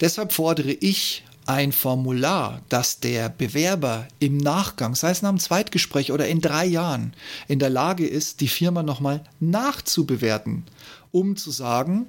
Deshalb 0.00 0.32
fordere 0.32 0.72
ich 0.72 1.24
ein 1.46 1.72
Formular, 1.72 2.62
das 2.68 3.00
der 3.00 3.28
Bewerber 3.28 4.06
im 4.18 4.36
Nachgang, 4.36 4.94
sei 4.94 5.10
es 5.10 5.22
nach 5.22 5.30
einem 5.30 5.38
Zweitgespräch 5.38 6.12
oder 6.12 6.28
in 6.28 6.40
drei 6.40 6.64
Jahren, 6.64 7.12
in 7.48 7.58
der 7.58 7.70
Lage 7.70 8.06
ist, 8.06 8.40
die 8.40 8.48
Firma 8.48 8.82
nochmal 8.82 9.24
nachzubewerten, 9.40 10.64
um 11.10 11.36
zu 11.36 11.50
sagen, 11.50 12.06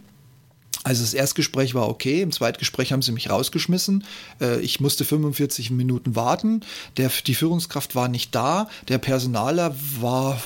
also 0.84 1.04
das 1.04 1.14
Erstgespräch 1.14 1.76
war 1.76 1.88
okay, 1.90 2.22
im 2.22 2.32
Zweitgespräch 2.32 2.92
haben 2.92 3.04
sie 3.04 3.12
mich 3.12 3.30
rausgeschmissen. 3.30 4.04
Äh, 4.40 4.62
ich 4.62 4.80
musste 4.80 5.06
45 5.06 5.70
Minuten 5.70 6.16
warten. 6.16 6.62
Der, 6.98 7.12
die 7.28 7.36
Führungskraft 7.36 7.94
war 7.94 8.08
nicht 8.08 8.34
da. 8.34 8.68
Der 8.88 8.98
Personaler 8.98 9.76
war 10.00 10.42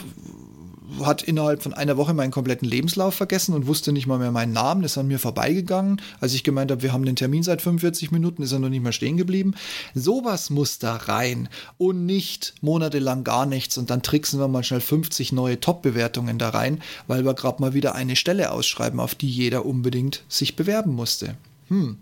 hat 1.03 1.23
innerhalb 1.23 1.63
von 1.63 1.73
einer 1.73 1.97
Woche 1.97 2.13
meinen 2.13 2.31
kompletten 2.31 2.67
Lebenslauf 2.67 3.15
vergessen 3.15 3.53
und 3.53 3.67
wusste 3.67 3.91
nicht 3.91 4.07
mal 4.07 4.19
mehr 4.19 4.31
meinen 4.31 4.53
Namen, 4.53 4.83
ist 4.83 4.97
an 4.97 5.07
mir 5.07 5.19
vorbeigegangen. 5.19 6.01
Als 6.19 6.33
ich 6.33 6.43
gemeint 6.43 6.71
habe, 6.71 6.81
wir 6.81 6.93
haben 6.93 7.05
den 7.05 7.15
Termin 7.15 7.43
seit 7.43 7.61
45 7.61 8.11
Minuten, 8.11 8.43
ist 8.43 8.51
er 8.51 8.59
noch 8.59 8.69
nicht 8.69 8.83
mal 8.83 8.93
stehen 8.93 9.17
geblieben. 9.17 9.53
Sowas 9.93 10.49
muss 10.49 10.79
da 10.79 10.95
rein 10.95 11.49
und 11.77 12.05
nicht 12.05 12.53
monatelang 12.61 13.23
gar 13.23 13.45
nichts 13.45 13.77
und 13.77 13.89
dann 13.89 14.01
tricksen 14.01 14.39
wir 14.39 14.47
mal 14.47 14.63
schnell 14.63 14.81
50 14.81 15.31
neue 15.31 15.59
Top-Bewertungen 15.59 16.37
da 16.37 16.49
rein, 16.49 16.81
weil 17.07 17.25
wir 17.25 17.33
gerade 17.33 17.61
mal 17.61 17.73
wieder 17.73 17.95
eine 17.95 18.15
Stelle 18.15 18.51
ausschreiben, 18.51 18.99
auf 18.99 19.15
die 19.15 19.29
jeder 19.29 19.65
unbedingt 19.65 20.23
sich 20.27 20.55
bewerben 20.55 20.93
musste. 20.93 21.35
Hm. 21.67 21.97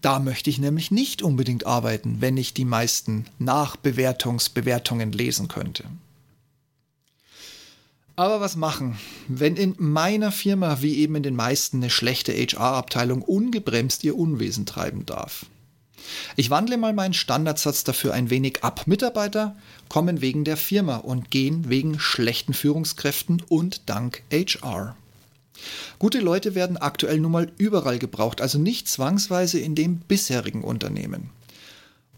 Da 0.00 0.18
möchte 0.18 0.48
ich 0.48 0.58
nämlich 0.58 0.90
nicht 0.90 1.22
unbedingt 1.22 1.66
arbeiten, 1.66 2.16
wenn 2.20 2.36
ich 2.36 2.54
die 2.54 2.64
meisten 2.64 3.26
Nachbewertungsbewertungen 3.38 5.12
lesen 5.12 5.48
könnte. 5.48 5.84
Aber 8.20 8.42
was 8.42 8.54
machen, 8.54 8.98
wenn 9.28 9.56
in 9.56 9.76
meiner 9.78 10.30
Firma 10.30 10.82
wie 10.82 10.98
eben 10.98 11.14
in 11.14 11.22
den 11.22 11.34
meisten 11.34 11.78
eine 11.78 11.88
schlechte 11.88 12.34
HR-Abteilung 12.34 13.22
ungebremst 13.22 14.04
ihr 14.04 14.14
Unwesen 14.14 14.66
treiben 14.66 15.06
darf? 15.06 15.46
Ich 16.36 16.50
wandle 16.50 16.76
mal 16.76 16.92
meinen 16.92 17.14
Standardsatz 17.14 17.82
dafür 17.82 18.12
ein 18.12 18.28
wenig 18.28 18.62
ab. 18.62 18.86
Mitarbeiter 18.86 19.56
kommen 19.88 20.20
wegen 20.20 20.44
der 20.44 20.58
Firma 20.58 20.96
und 20.96 21.30
gehen 21.30 21.70
wegen 21.70 21.98
schlechten 21.98 22.52
Führungskräften 22.52 23.42
und 23.48 23.88
dank 23.88 24.22
HR. 24.30 24.96
Gute 25.98 26.20
Leute 26.20 26.54
werden 26.54 26.76
aktuell 26.76 27.20
nun 27.20 27.32
mal 27.32 27.50
überall 27.56 27.98
gebraucht, 27.98 28.42
also 28.42 28.58
nicht 28.58 28.86
zwangsweise 28.86 29.60
in 29.60 29.74
dem 29.74 29.96
bisherigen 29.96 30.62
Unternehmen. 30.62 31.30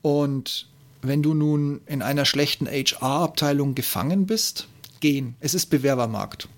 Und 0.02 0.66
wenn 1.00 1.22
du 1.22 1.32
nun 1.32 1.80
in 1.86 2.02
einer 2.02 2.24
schlechten 2.24 2.66
HR-Abteilung 2.66 3.76
gefangen 3.76 4.26
bist, 4.26 4.66
gehen. 5.02 5.36
Es 5.40 5.52
ist 5.52 5.66
Bewerbermarkt. 5.66 6.48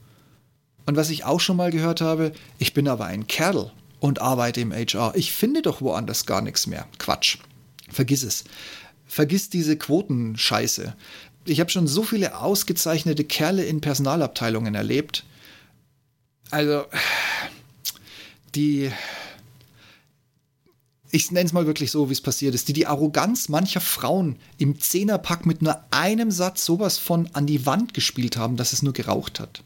Und 0.87 0.97
was 0.97 1.11
ich 1.11 1.25
auch 1.25 1.41
schon 1.41 1.57
mal 1.57 1.73
gehört 1.73 2.01
habe, 2.01 2.33
ich 2.59 2.75
bin 2.75 2.87
aber 2.87 3.07
ein 3.07 3.27
Kerl 3.27 3.73
und 3.99 4.21
arbeite 4.21 4.61
im 4.61 4.73
HR. 4.73 5.15
Ich 5.17 5.33
finde 5.33 5.63
doch 5.63 5.81
woanders 5.81 6.27
gar 6.27 6.43
nichts 6.43 6.69
mehr. 6.69 6.87
Quatsch. 6.99 7.39
Vergiss 7.91 8.23
es. 8.23 8.45
Vergiss 9.07 9.49
diese 9.49 9.77
Quotenscheiße. 9.77 10.95
Ich 11.47 11.61
habe 11.61 11.71
schon 11.71 11.87
so 11.87 12.03
viele 12.05 12.39
ausgezeichnete 12.39 13.25
Kerle 13.25 13.65
in 13.65 13.81
Personalabteilungen 13.81 14.75
erlebt. 14.75 15.25
Also, 16.51 16.85
die, 18.55 18.91
ich 21.15 21.31
nenne 21.31 21.47
es 21.47 21.53
mal 21.53 21.67
wirklich 21.67 21.93
so, 21.93 22.09
wie 22.09 22.13
es 22.13 22.21
passiert 22.21 22.57
ist, 22.57 22.67
die 22.67 22.73
die 22.73 22.89
Arroganz 22.89 23.49
mancher 23.49 23.81
Frauen 23.81 24.35
im 24.59 24.81
Zehnerpack 24.81 25.47
mit 25.47 25.63
nur 25.63 25.79
einem 25.93 26.33
Satz 26.33 26.65
sowas 26.65 26.99
von 26.99 27.29
an 27.35 27.47
die 27.47 27.67
Wand 27.67 27.95
gespielt 27.95 28.37
haben, 28.37 28.57
dass 28.57 28.73
es 28.73 28.83
nur 28.83 28.93
geraucht 28.95 29.39
hat. 29.39 29.63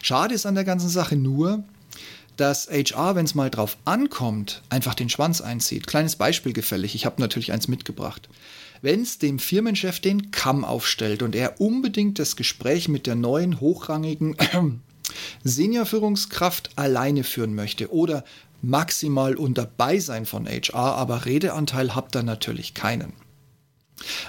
Schade 0.00 0.34
ist 0.34 0.46
an 0.46 0.54
der 0.54 0.64
ganzen 0.64 0.88
Sache 0.88 1.14
nur, 1.14 1.62
dass 2.38 2.68
HR, 2.68 3.16
wenn 3.16 3.26
es 3.26 3.34
mal 3.34 3.50
drauf 3.50 3.76
ankommt, 3.84 4.62
einfach 4.70 4.94
den 4.94 5.10
Schwanz 5.10 5.42
einzieht. 5.42 5.86
Kleines 5.86 6.16
Beispiel 6.16 6.54
gefällig, 6.54 6.94
ich 6.94 7.04
habe 7.04 7.20
natürlich 7.20 7.52
eins 7.52 7.68
mitgebracht. 7.68 8.30
Wenn 8.80 9.02
es 9.02 9.18
dem 9.18 9.38
Firmenchef 9.38 10.00
den 10.00 10.30
Kamm 10.30 10.64
aufstellt 10.64 11.22
und 11.22 11.36
er 11.36 11.60
unbedingt 11.60 12.18
das 12.18 12.34
Gespräch 12.34 12.88
mit 12.88 13.06
der 13.06 13.14
neuen 13.14 13.60
hochrangigen 13.60 14.36
Seniorführungskraft 15.44 16.70
alleine 16.76 17.24
führen 17.24 17.54
möchte 17.54 17.92
oder 17.92 18.24
maximal 18.62 19.36
unter 19.36 19.66
Beisein 19.66 20.26
von 20.26 20.46
HR, 20.46 20.74
aber 20.74 21.24
Redeanteil 21.24 21.94
habt 21.94 22.16
ihr 22.16 22.22
natürlich 22.22 22.74
keinen. 22.74 23.12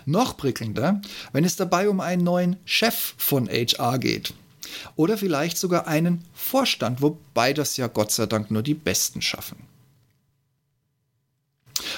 Noch 0.05 0.37
prickelnder, 0.37 1.01
wenn 1.31 1.43
es 1.43 1.55
dabei 1.55 1.89
um 1.89 1.99
einen 1.99 2.23
neuen 2.23 2.57
Chef 2.65 3.13
von 3.17 3.47
HR 3.47 3.99
geht. 3.99 4.33
Oder 4.95 5.17
vielleicht 5.17 5.57
sogar 5.57 5.87
einen 5.87 6.23
Vorstand, 6.33 7.01
wobei 7.01 7.53
das 7.53 7.77
ja 7.77 7.87
Gott 7.87 8.11
sei 8.11 8.25
Dank 8.25 8.51
nur 8.51 8.63
die 8.63 8.73
Besten 8.73 9.21
schaffen. 9.21 9.57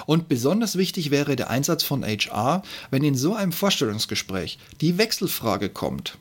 Und 0.06 0.30
besonders 0.30 0.78
wichtig 0.78 1.12
wäre 1.12 1.36
der 1.36 1.50
Einsatz 1.50 1.84
von 1.84 2.04
HR, 2.04 2.64
wenn 2.92 3.04
in 3.04 3.16
so 3.16 3.36
einem 3.36 3.52
Vorstellungsgespräch 3.52 4.58
die 4.80 4.98
Wechselfrage 4.98 5.70
kommt. 5.70 6.18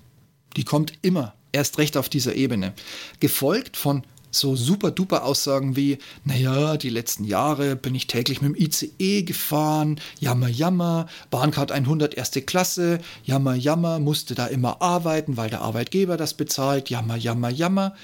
Die 0.57 0.64
kommt 0.64 0.92
immer, 1.03 1.35
erst 1.53 1.79
recht 1.79 1.96
auf 1.96 2.09
dieser 2.09 2.35
Ebene, 2.35 2.73
gefolgt 3.20 3.77
von 3.77 4.05
so 4.31 4.57
super 4.57 4.90
duper 4.90 5.25
Aussagen 5.25 5.77
wie, 5.77 5.99
naja, 6.25 6.77
die 6.77 6.90
letzten 6.90 7.25
Jahre 7.25 7.77
bin 7.77 7.95
ich 7.95 8.07
täglich 8.07 8.40
mit 8.40 8.57
dem 8.57 8.62
ICE 8.62 9.23
gefahren, 9.23 10.01
jammer, 10.19 10.49
jammer, 10.49 11.07
Bahncard 11.31 11.73
100 11.73 12.14
erste 12.14 12.43
Klasse, 12.43 13.01
jammer, 13.25 13.55
jammer, 13.55 13.99
musste 13.99 14.35
da 14.35 14.47
immer 14.47 14.81
arbeiten, 14.81 15.37
weil 15.37 15.51
der 15.51 15.62
Arbeitgeber 15.62 16.16
das 16.16 16.35
bezahlt, 16.35 16.90
jammer, 16.90 17.16
jammer, 17.16 17.51
jammer. 17.51 17.95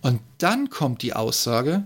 Und 0.00 0.20
dann 0.38 0.70
kommt 0.70 1.02
die 1.02 1.14
Aussage, 1.14 1.84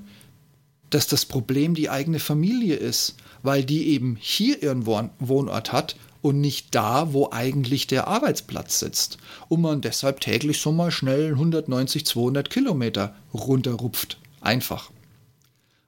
dass 0.91 1.07
das 1.07 1.27
Problem 1.27 1.75
die 1.75 1.91
eigene 1.91 2.19
Familie 2.19 2.77
ist, 2.77 3.17
weil 3.43 3.65
die 3.65 3.89
eben 3.89 4.17
hier 4.21 4.63
ihren 4.63 4.87
Wohnort 4.87 5.73
hat 5.73 5.97
und 6.27 6.41
nicht 6.41 6.75
da, 6.75 7.13
wo 7.13 7.31
eigentlich 7.31 7.87
der 7.87 8.09
Arbeitsplatz 8.09 8.81
sitzt. 8.81 9.19
Und 9.49 9.61
man 9.61 9.81
deshalb 9.81 10.19
täglich 10.19 10.61
so 10.61 10.73
mal 10.73 10.91
schnell 10.91 11.31
190, 11.31 12.05
200 12.05 12.51
Kilometer 12.51 13.15
runterrupft. 13.33 14.19
Einfach. 14.41 14.91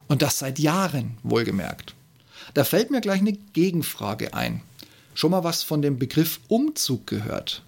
Und 0.06 0.22
das 0.22 0.38
seit 0.38 0.60
Jahren, 0.60 1.18
wohlgemerkt. 1.24 1.96
Da 2.54 2.62
fällt 2.62 2.92
mir 2.92 3.00
gleich 3.00 3.18
eine 3.18 3.32
Gegenfrage 3.32 4.32
ein. 4.32 4.60
Schon 5.12 5.32
mal 5.32 5.42
was 5.42 5.64
von 5.64 5.82
dem 5.82 5.98
Begriff 5.98 6.38
Umzug 6.46 7.08
gehört? 7.08 7.64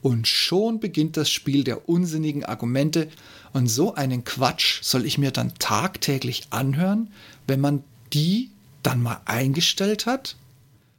Und 0.00 0.26
schon 0.26 0.80
beginnt 0.80 1.18
das 1.18 1.28
Spiel 1.28 1.62
der 1.62 1.90
unsinnigen 1.90 2.46
Argumente. 2.46 3.08
Und 3.52 3.66
so 3.66 3.96
einen 3.96 4.24
Quatsch 4.24 4.82
soll 4.82 5.04
ich 5.04 5.18
mir 5.18 5.30
dann 5.30 5.52
tagtäglich 5.58 6.44
anhören, 6.48 7.08
wenn 7.46 7.60
man 7.60 7.84
die 8.14 8.48
dann 8.82 9.02
mal 9.02 9.20
eingestellt 9.26 10.06
hat? 10.06 10.36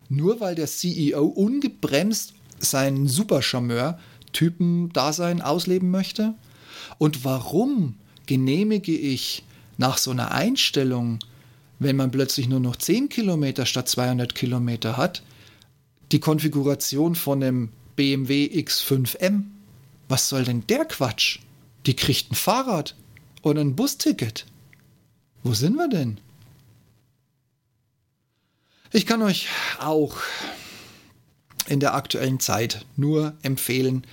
Nur 0.10 0.40
weil 0.40 0.56
der 0.56 0.68
CEO 0.68 1.26
ungebremst 1.26 2.34
seinen 2.60 3.08
Supercharmeur-Typen-Dasein 3.08 5.42
ausleben 5.42 5.92
möchte? 5.92 6.36
Und 6.98 7.26
warum 7.26 7.96
genehmige 8.26 8.96
ich 8.96 9.44
nach 9.78 9.98
so 9.98 10.12
einer 10.12 10.32
Einstellung, 10.32 11.20
wenn 11.80 11.96
man 11.96 12.12
plötzlich 12.12 12.48
nur 12.48 12.60
noch 12.60 12.76
10 12.76 13.10
Kilometer 13.10 13.66
statt 13.66 13.90
200 13.90 14.36
Kilometer 14.36 14.98
hat, 14.98 15.24
die 16.12 16.20
Konfiguration 16.20 17.16
von 17.16 17.44
einem 17.44 17.70
BMW 17.96 18.46
X5M? 18.46 19.44
Was 20.08 20.30
soll 20.30 20.44
denn 20.44 20.66
der 20.68 20.86
Quatsch? 20.86 21.40
Die 21.86 21.96
kriegt 21.96 22.32
ein 22.32 22.36
Fahrrad 22.36 22.96
oder 23.42 23.62
ein 23.62 23.76
Busticket. 23.76 24.46
Wo 25.44 25.54
sind 25.54 25.76
wir 25.76 25.90
denn? 25.90 26.20
Ich 28.96 29.06
kann 29.06 29.22
euch 29.22 29.50
auch 29.78 30.16
in 31.68 31.82
der 31.82 31.96
aktuellen 31.96 32.40
Zeit 32.40 32.86
nur 32.96 33.34
empfehlen, 33.42 34.08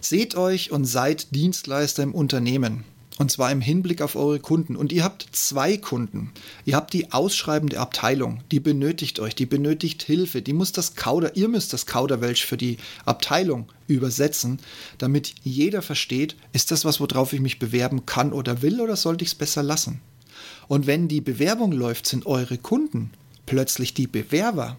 seht 0.00 0.34
euch 0.34 0.72
und 0.72 0.84
seid 0.84 1.32
Dienstleister 1.32 2.02
im 2.02 2.12
Unternehmen. 2.12 2.82
Und 3.18 3.30
zwar 3.30 3.52
im 3.52 3.60
Hinblick 3.60 4.02
auf 4.02 4.16
eure 4.16 4.40
Kunden. 4.40 4.74
Und 4.74 4.92
ihr 4.92 5.04
habt 5.04 5.28
zwei 5.30 5.76
Kunden. 5.76 6.32
Ihr 6.64 6.74
habt 6.74 6.92
die 6.92 7.12
ausschreibende 7.12 7.78
Abteilung, 7.78 8.40
die 8.50 8.58
benötigt 8.58 9.20
euch, 9.20 9.36
die 9.36 9.46
benötigt 9.46 10.02
Hilfe, 10.02 10.42
die 10.42 10.54
muss 10.54 10.72
das 10.72 10.96
Kauder, 10.96 11.36
ihr 11.36 11.46
müsst 11.46 11.72
das 11.72 11.86
Kauderwelsch 11.86 12.46
für 12.46 12.56
die 12.56 12.78
Abteilung 13.04 13.68
übersetzen, 13.86 14.58
damit 14.98 15.34
jeder 15.44 15.82
versteht, 15.82 16.34
ist 16.52 16.72
das 16.72 16.84
was, 16.84 16.98
worauf 16.98 17.32
ich 17.32 17.40
mich 17.40 17.60
bewerben 17.60 18.06
kann 18.06 18.32
oder 18.32 18.60
will, 18.60 18.80
oder 18.80 18.96
sollte 18.96 19.22
ich 19.22 19.30
es 19.30 19.34
besser 19.36 19.62
lassen? 19.62 20.00
Und 20.66 20.88
wenn 20.88 21.06
die 21.06 21.20
Bewerbung 21.20 21.70
läuft, 21.70 22.08
sind 22.08 22.26
eure 22.26 22.58
Kunden 22.58 23.12
plötzlich 23.46 23.94
die 23.94 24.06
Bewerber 24.06 24.76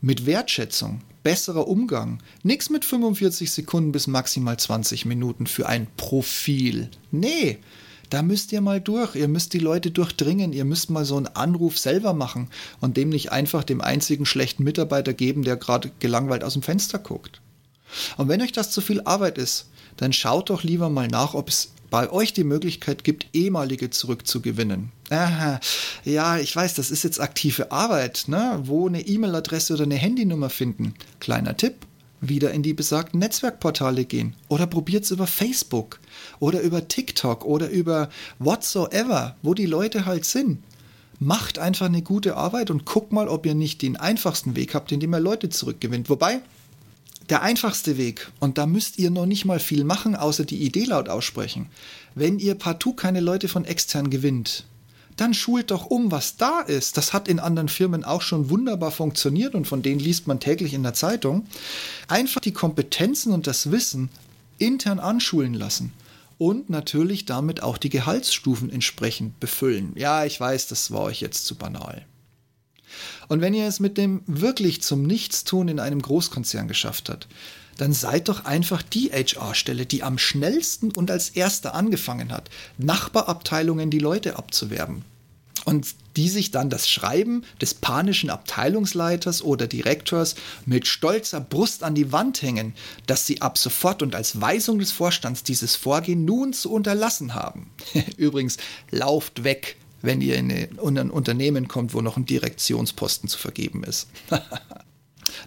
mit 0.00 0.26
Wertschätzung, 0.26 1.00
besserer 1.22 1.68
Umgang, 1.68 2.22
nichts 2.42 2.70
mit 2.70 2.84
45 2.84 3.50
Sekunden 3.50 3.92
bis 3.92 4.06
maximal 4.06 4.58
20 4.58 5.06
Minuten 5.06 5.46
für 5.46 5.68
ein 5.68 5.86
Profil. 5.96 6.90
Nee, 7.10 7.58
da 8.10 8.22
müsst 8.22 8.50
ihr 8.50 8.60
mal 8.60 8.80
durch. 8.80 9.14
Ihr 9.14 9.28
müsst 9.28 9.52
die 9.54 9.60
Leute 9.60 9.92
durchdringen. 9.92 10.52
Ihr 10.52 10.64
müsst 10.64 10.90
mal 10.90 11.04
so 11.04 11.16
einen 11.16 11.28
Anruf 11.28 11.78
selber 11.78 12.12
machen 12.12 12.48
und 12.80 12.96
dem 12.96 13.08
nicht 13.08 13.30
einfach 13.30 13.62
dem 13.62 13.80
einzigen 13.80 14.26
schlechten 14.26 14.64
Mitarbeiter 14.64 15.14
geben, 15.14 15.44
der 15.44 15.56
gerade 15.56 15.92
gelangweilt 16.00 16.42
aus 16.42 16.54
dem 16.54 16.62
Fenster 16.62 16.98
guckt. 16.98 17.40
Und 18.16 18.28
wenn 18.28 18.42
euch 18.42 18.52
das 18.52 18.72
zu 18.72 18.80
viel 18.80 19.00
Arbeit 19.02 19.38
ist, 19.38 19.68
dann 19.96 20.12
schaut 20.12 20.50
doch 20.50 20.64
lieber 20.64 20.90
mal 20.90 21.08
nach, 21.08 21.34
ob 21.34 21.48
es 21.48 21.72
bei 21.90 22.10
euch 22.10 22.32
die 22.32 22.44
Möglichkeit 22.44 23.04
gibt, 23.04 23.26
ehemalige 23.32 23.90
zurückzugewinnen. 23.90 24.92
Aha, 25.10 25.60
ja, 26.04 26.38
ich 26.38 26.54
weiß, 26.54 26.74
das 26.74 26.90
ist 26.90 27.02
jetzt 27.02 27.20
aktive 27.20 27.72
Arbeit, 27.72 28.24
ne? 28.28 28.60
wo 28.64 28.86
eine 28.86 29.00
E-Mail-Adresse 29.00 29.74
oder 29.74 29.82
eine 29.82 29.96
Handynummer 29.96 30.50
finden. 30.50 30.94
Kleiner 31.18 31.56
Tipp, 31.56 31.74
wieder 32.20 32.52
in 32.52 32.62
die 32.62 32.74
besagten 32.74 33.18
Netzwerkportale 33.20 34.04
gehen 34.04 34.34
oder 34.48 34.66
probiert 34.66 35.04
es 35.04 35.10
über 35.10 35.26
Facebook 35.26 36.00
oder 36.38 36.60
über 36.60 36.86
TikTok 36.86 37.44
oder 37.44 37.68
über 37.70 38.10
whatsoever, 38.38 39.36
wo 39.42 39.54
die 39.54 39.66
Leute 39.66 40.06
halt 40.06 40.24
sind. 40.24 40.62
Macht 41.18 41.58
einfach 41.58 41.86
eine 41.86 42.02
gute 42.02 42.36
Arbeit 42.36 42.70
und 42.70 42.86
guckt 42.86 43.12
mal, 43.12 43.28
ob 43.28 43.44
ihr 43.44 43.54
nicht 43.54 43.82
den 43.82 43.96
einfachsten 43.96 44.56
Weg 44.56 44.74
habt, 44.74 44.90
indem 44.90 45.14
ihr 45.14 45.20
Leute 45.20 45.50
zurückgewinnt. 45.50 46.08
Wobei, 46.08 46.40
der 47.30 47.42
einfachste 47.42 47.96
Weg, 47.96 48.30
und 48.40 48.58
da 48.58 48.66
müsst 48.66 48.98
ihr 48.98 49.10
noch 49.10 49.26
nicht 49.26 49.44
mal 49.44 49.60
viel 49.60 49.84
machen, 49.84 50.16
außer 50.16 50.44
die 50.44 50.62
Idee 50.62 50.84
laut 50.84 51.08
aussprechen, 51.08 51.66
wenn 52.14 52.38
ihr 52.38 52.54
partout 52.54 52.94
keine 52.94 53.20
Leute 53.20 53.48
von 53.48 53.64
extern 53.64 54.10
gewinnt, 54.10 54.64
dann 55.16 55.34
schult 55.34 55.70
doch 55.70 55.86
um, 55.86 56.10
was 56.10 56.36
da 56.36 56.60
ist. 56.60 56.96
Das 56.96 57.12
hat 57.12 57.28
in 57.28 57.40
anderen 57.40 57.68
Firmen 57.68 58.04
auch 58.04 58.22
schon 58.22 58.48
wunderbar 58.48 58.90
funktioniert 58.90 59.54
und 59.54 59.66
von 59.66 59.82
denen 59.82 60.00
liest 60.00 60.26
man 60.26 60.40
täglich 60.40 60.72
in 60.72 60.82
der 60.82 60.94
Zeitung. 60.94 61.46
Einfach 62.08 62.40
die 62.40 62.52
Kompetenzen 62.52 63.32
und 63.32 63.46
das 63.46 63.70
Wissen 63.70 64.08
intern 64.58 64.98
anschulen 64.98 65.54
lassen 65.54 65.92
und 66.38 66.70
natürlich 66.70 67.26
damit 67.26 67.62
auch 67.62 67.76
die 67.76 67.90
Gehaltsstufen 67.90 68.70
entsprechend 68.70 69.38
befüllen. 69.40 69.92
Ja, 69.94 70.24
ich 70.24 70.40
weiß, 70.40 70.68
das 70.68 70.90
war 70.90 71.02
euch 71.02 71.20
jetzt 71.20 71.44
zu 71.44 71.54
banal. 71.54 72.06
Und 73.28 73.40
wenn 73.40 73.54
ihr 73.54 73.66
es 73.66 73.80
mit 73.80 73.98
dem 73.98 74.22
wirklich 74.26 74.82
zum 74.82 75.02
Nichtstun 75.02 75.68
in 75.68 75.80
einem 75.80 76.02
Großkonzern 76.02 76.68
geschafft 76.68 77.08
habt, 77.08 77.28
dann 77.80 77.92
seid 77.94 78.28
doch 78.28 78.44
einfach 78.44 78.82
die 78.82 79.10
HR-Stelle, 79.10 79.86
die 79.86 80.02
am 80.02 80.18
schnellsten 80.18 80.92
und 80.92 81.10
als 81.10 81.30
erste 81.30 81.72
angefangen 81.72 82.30
hat, 82.30 82.50
Nachbarabteilungen 82.76 83.90
die 83.90 83.98
Leute 83.98 84.36
abzuwerben. 84.36 85.02
Und 85.64 85.94
die 86.16 86.28
sich 86.28 86.50
dann 86.50 86.70
das 86.70 86.88
Schreiben 86.88 87.44
des 87.60 87.74
panischen 87.74 88.30
Abteilungsleiters 88.30 89.42
oder 89.42 89.66
Direktors 89.66 90.34
mit 90.66 90.86
stolzer 90.86 91.40
Brust 91.40 91.82
an 91.82 91.94
die 91.94 92.12
Wand 92.12 92.42
hängen, 92.42 92.74
dass 93.06 93.26
sie 93.26 93.42
ab 93.42 93.58
sofort 93.58 94.02
und 94.02 94.14
als 94.14 94.40
Weisung 94.40 94.78
des 94.78 94.90
Vorstands 94.90 95.42
dieses 95.42 95.76
Vorgehen 95.76 96.24
nun 96.24 96.52
zu 96.52 96.72
unterlassen 96.72 97.34
haben. 97.34 97.70
Übrigens, 98.16 98.56
lauft 98.90 99.44
weg, 99.44 99.76
wenn 100.02 100.20
ihr 100.20 100.36
in 100.36 100.50
ein 100.50 101.10
Unternehmen 101.10 101.68
kommt, 101.68 101.94
wo 101.94 102.00
noch 102.00 102.16
ein 102.16 102.26
Direktionsposten 102.26 103.28
zu 103.28 103.38
vergeben 103.38 103.84
ist. 103.84 104.08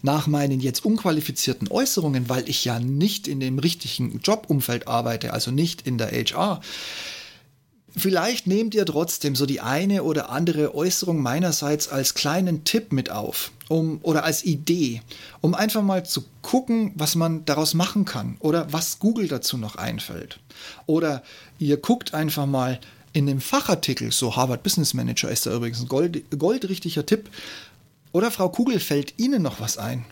nach 0.02 0.28
meinen 0.28 0.60
jetzt 0.60 0.86
unqualifizierten 0.86 1.70
Äußerungen, 1.70 2.30
weil 2.30 2.48
ich 2.50 2.66
ja 2.66 2.80
nicht 2.80 3.28
in 3.28 3.40
dem 3.40 3.60
richtigen 3.60 4.20
Jobumfeld 4.24 4.88
arbeite, 4.88 5.34
also 5.34 5.52
nicht 5.52 5.86
in 5.86 5.98
der 5.98 6.12
HR, 6.12 6.62
Vielleicht 7.96 8.48
nehmt 8.48 8.74
ihr 8.74 8.88
trotzdem 8.88 9.36
so 9.36 9.46
die 9.46 9.62
eine 9.62 10.02
oder 10.02 10.32
andere 10.32 10.74
Äußerung 10.74 11.22
meinerseits 11.22 11.88
als 11.90 12.16
kleinen 12.16 12.64
Tipp 12.64 12.92
mit 12.92 13.12
auf, 13.12 13.52
um 13.70 14.00
oder 14.02 14.24
als 14.24 14.44
Idee, 14.44 15.04
um 15.42 15.54
einfach 15.54 15.84
mal 15.84 16.04
zu 16.04 16.26
gucken, 16.42 16.92
was 16.96 17.14
man 17.14 17.46
daraus 17.46 17.76
machen 17.76 18.04
kann 18.04 18.38
oder 18.40 18.74
was 18.74 18.98
Google 18.98 19.28
dazu 19.28 19.58
noch 19.58 19.76
einfällt. 19.76 20.40
Oder 20.88 21.22
ihr 21.60 21.78
guckt 21.78 22.16
einfach 22.16 22.48
mal 22.48 22.80
in 23.14 23.28
dem 23.28 23.40
Fachartikel, 23.40 24.12
so 24.12 24.36
Harvard 24.36 24.64
Business 24.64 24.94
Manager 24.94 25.30
ist 25.30 25.46
da 25.46 25.56
übrigens 25.56 25.82
ein 25.82 25.88
gold, 25.88 26.24
goldrichtiger 26.38 27.06
Tipp. 27.06 27.30
Oder 28.12 28.32
Frau 28.32 28.50
Kugel, 28.50 28.80
fällt 28.80 29.14
Ihnen 29.18 29.42
noch 29.42 29.60
was 29.60 29.78
ein? 29.78 30.06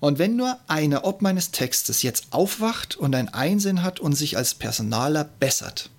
Und 0.00 0.18
wenn 0.18 0.36
nur 0.36 0.58
einer 0.68 1.04
ob 1.04 1.22
meines 1.22 1.50
Textes 1.50 2.02
jetzt 2.02 2.28
aufwacht 2.30 2.96
und 2.96 3.14
ein 3.16 3.28
Einsinn 3.28 3.82
hat 3.82 3.98
und 3.98 4.14
sich 4.14 4.36
als 4.36 4.54
Personaler 4.54 5.24
bessert, 5.24 5.90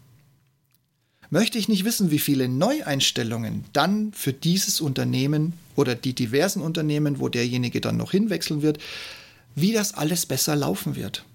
möchte 1.29 1.57
ich 1.57 1.67
nicht 1.67 1.83
wissen, 1.83 2.09
wie 2.09 2.19
viele 2.19 2.47
Neueinstellungen 2.47 3.65
dann 3.73 4.13
für 4.13 4.33
dieses 4.33 4.81
Unternehmen 4.81 5.53
oder 5.75 5.95
die 5.95 6.13
diversen 6.13 6.61
Unternehmen, 6.61 7.19
wo 7.19 7.27
derjenige 7.27 7.81
dann 7.81 7.97
noch 7.97 8.11
hinwechseln 8.11 8.61
wird, 8.61 8.79
wie 9.55 9.73
das 9.73 9.93
alles 9.93 10.25
besser 10.25 10.55
laufen 10.55 10.95
wird. 10.95 11.25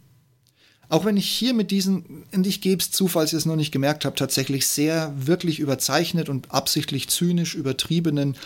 Auch 0.88 1.04
wenn 1.04 1.16
ich 1.16 1.28
hier 1.28 1.54
mit 1.54 1.70
diesen, 1.70 2.24
und 2.32 2.46
ich 2.46 2.60
gebe 2.60 2.80
es 2.80 2.90
zu, 2.90 3.08
falls 3.08 3.32
ihr 3.32 3.38
es 3.38 3.46
noch 3.46 3.56
nicht 3.56 3.72
gemerkt 3.72 4.04
habt, 4.04 4.18
tatsächlich 4.18 4.66
sehr 4.66 5.12
wirklich 5.16 5.58
überzeichnet 5.58 6.28
und 6.28 6.50
absichtlich 6.50 7.08
zynisch 7.08 7.54
übertriebenen 7.54 8.36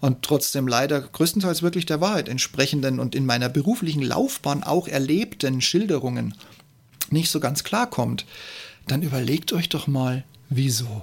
und 0.00 0.22
trotzdem 0.22 0.68
leider 0.68 1.00
größtenteils 1.00 1.62
wirklich 1.62 1.86
der 1.86 2.00
Wahrheit 2.00 2.28
entsprechenden 2.28 3.00
und 3.00 3.14
in 3.14 3.26
meiner 3.26 3.48
beruflichen 3.48 4.02
Laufbahn 4.02 4.62
auch 4.62 4.86
erlebten 4.86 5.60
Schilderungen 5.60 6.34
nicht 7.10 7.30
so 7.30 7.40
ganz 7.40 7.64
klarkommt, 7.64 8.26
dann 8.86 9.02
überlegt 9.02 9.52
euch 9.52 9.68
doch 9.68 9.86
mal, 9.86 10.24
wieso. 10.50 11.02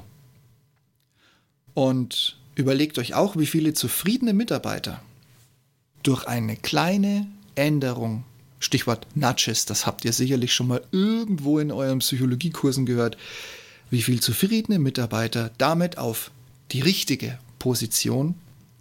Und 1.74 2.38
überlegt 2.56 2.98
euch 3.00 3.14
auch, 3.14 3.36
wie 3.36 3.46
viele 3.46 3.74
zufriedene 3.74 4.34
Mitarbeiter 4.34 5.02
durch 6.04 6.26
eine 6.26 6.56
kleine 6.56 7.28
Änderung 7.56 8.24
Stichwort 8.66 9.08
Nudges, 9.16 9.66
das 9.66 9.86
habt 9.86 10.04
ihr 10.06 10.12
sicherlich 10.12 10.54
schon 10.54 10.68
mal 10.68 10.82
irgendwo 10.92 11.60
in 11.60 11.72
euren 11.72 12.00
Psychologiekursen 12.00 12.86
gehört, 12.86 13.16
wie 13.90 14.02
viel 14.02 14.20
zufriedene 14.20 14.80
Mitarbeiter 14.80 15.52
damit 15.58 15.98
auf 15.98 16.32
die 16.72 16.82
richtige 16.82 17.38
Position 17.60 18.36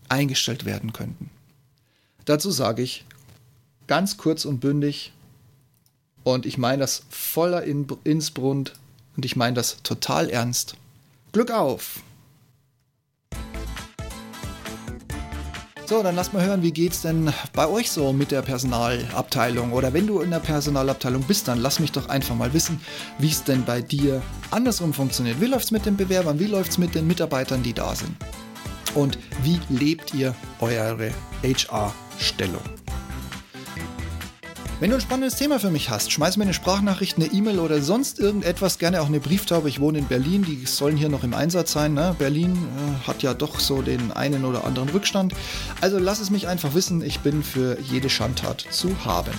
eingestellt 0.09 0.65
werden 0.65 0.93
könnten. 0.93 1.31
Dazu 2.25 2.51
sage 2.51 2.83
ich 2.83 3.05
ganz 3.87 4.17
kurz 4.17 4.45
und 4.45 4.61
bündig, 4.61 5.13
und 6.25 6.47
ich 6.47 6.57
meine 6.57 6.79
das 6.79 7.03
voller 7.11 7.65
Innsbrund 7.65 8.73
und 9.15 9.27
ich 9.27 9.37
meine 9.37 9.55
das 9.55 9.83
total 9.83 10.31
ernst. 10.31 10.75
Glück 11.33 11.51
auf! 11.51 12.01
So, 15.87 16.03
dann 16.03 16.17
lasst 16.17 16.33
mal 16.33 16.43
hören, 16.43 16.63
wie 16.63 16.73
geht's 16.73 17.03
denn 17.03 17.31
bei 17.53 17.69
euch 17.69 17.91
so 17.91 18.15
mit 18.15 18.31
der 18.31 18.41
Personalabteilung? 18.41 19.73
Oder 19.73 19.93
wenn 19.93 20.07
du 20.07 20.21
in 20.21 20.31
der 20.31 20.39
Personalabteilung 20.39 21.23
bist, 21.25 21.47
dann 21.47 21.61
lass 21.61 21.79
mich 21.79 21.93
doch 21.93 22.09
einfach 22.09 22.35
mal 22.35 22.55
wissen, 22.55 22.81
wie 23.19 23.29
es 23.29 23.45
denn 23.45 23.67
bei 23.67 23.83
dir 23.83 24.23
andersrum 24.51 24.95
funktioniert. 24.95 25.43
Wie 25.43 25.47
läuft's 25.47 25.73
mit 25.73 25.85
den 25.85 25.99
Bewerbern? 25.99 26.39
Wie 26.39 26.47
läuft's 26.47 26.79
mit 26.79 26.95
den 26.95 27.07
Mitarbeitern, 27.07 27.63
die 27.63 27.75
da 27.75 27.95
sind? 27.95 28.17
Und 28.95 29.19
wie 29.43 29.61
lebt 29.69 30.15
ihr 30.15 30.35
eure 30.61 31.11
HR-Stellung? 31.43 32.63
Wenn 34.81 34.91
du 34.91 34.97
ein 34.97 35.01
spannendes 35.01 35.37
Thema 35.37 35.61
für 35.61 35.71
mich 35.71 35.89
hast, 35.89 36.11
schmeiß 36.11 36.37
mir 36.37 36.43
eine 36.45 36.53
Sprachnachricht, 36.53 37.17
eine 37.17 37.27
E-Mail 37.27 37.61
oder 37.61 37.81
sonst 37.81 38.19
irgendetwas, 38.19 38.79
gerne 38.79 39.01
auch 39.01 39.07
eine 39.07 39.21
Brieftaube. 39.21 39.69
Ich 39.69 39.81
wohne 39.81 39.99
in 39.99 40.07
Berlin, 40.07 40.43
die 40.43 40.67
sollen 40.67 40.97
hier 40.97 41.09
noch 41.09 41.23
im 41.23 41.33
Einsatz 41.33 41.73
sein. 41.73 41.95
Ne? 41.95 42.17
Berlin 42.19 42.55
äh, 42.55 43.07
hat 43.07 43.23
ja 43.23 43.35
doch 43.35 43.61
so 43.61 43.83
den 43.83 44.11
einen 44.11 44.45
oder 44.45 44.65
anderen 44.65 44.89
Rückstand. 44.89 45.33
Also 45.81 45.99
lass 45.99 46.19
es 46.19 46.31
mich 46.31 46.49
einfach 46.49 46.75
wissen, 46.75 47.03
ich 47.03 47.21
bin 47.21 47.45
für 47.45 47.79
jede 47.81 48.11
Schandtat 48.11 48.67
zu 48.71 48.91
haben. 49.05 49.33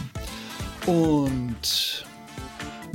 Und 0.86 2.05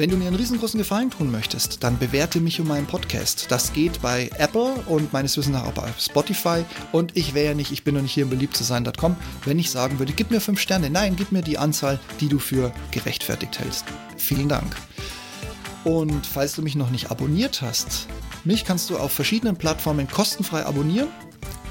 wenn 0.00 0.08
du 0.08 0.16
mir 0.16 0.28
einen 0.28 0.36
riesengroßen 0.36 0.78
Gefallen 0.78 1.10
tun 1.10 1.30
möchtest, 1.30 1.84
dann 1.84 1.98
bewerte 1.98 2.40
mich 2.40 2.58
um 2.58 2.68
meinen 2.68 2.86
Podcast. 2.86 3.48
Das 3.50 3.74
geht 3.74 4.00
bei 4.00 4.30
Apple 4.38 4.72
und 4.86 5.12
meines 5.12 5.36
Wissens 5.36 5.52
nach 5.52 5.66
auch 5.66 5.74
bei 5.74 5.92
Spotify. 5.98 6.64
Und 6.90 7.18
ich 7.18 7.34
wäre 7.34 7.54
nicht, 7.54 7.70
ich 7.70 7.84
bin 7.84 7.96
noch 7.96 8.00
nicht 8.00 8.12
hier 8.12 8.22
im 8.22 8.30
beliebt 8.30 8.56
zu 8.56 8.64
sein.com, 8.64 9.14
wenn 9.44 9.58
ich 9.58 9.70
sagen 9.70 9.98
würde, 9.98 10.14
gib 10.14 10.30
mir 10.30 10.40
fünf 10.40 10.58
Sterne. 10.58 10.88
Nein, 10.88 11.16
gib 11.16 11.32
mir 11.32 11.42
die 11.42 11.58
Anzahl, 11.58 12.00
die 12.18 12.28
du 12.28 12.38
für 12.38 12.72
gerechtfertigt 12.92 13.58
hältst. 13.58 13.84
Vielen 14.16 14.48
Dank. 14.48 14.74
Und 15.84 16.24
falls 16.26 16.54
du 16.54 16.62
mich 16.62 16.76
noch 16.76 16.88
nicht 16.88 17.10
abonniert 17.10 17.60
hast, 17.60 18.06
mich 18.44 18.64
kannst 18.64 18.88
du 18.88 18.96
auf 18.96 19.12
verschiedenen 19.12 19.56
Plattformen 19.56 20.08
kostenfrei 20.08 20.64
abonnieren. 20.64 21.08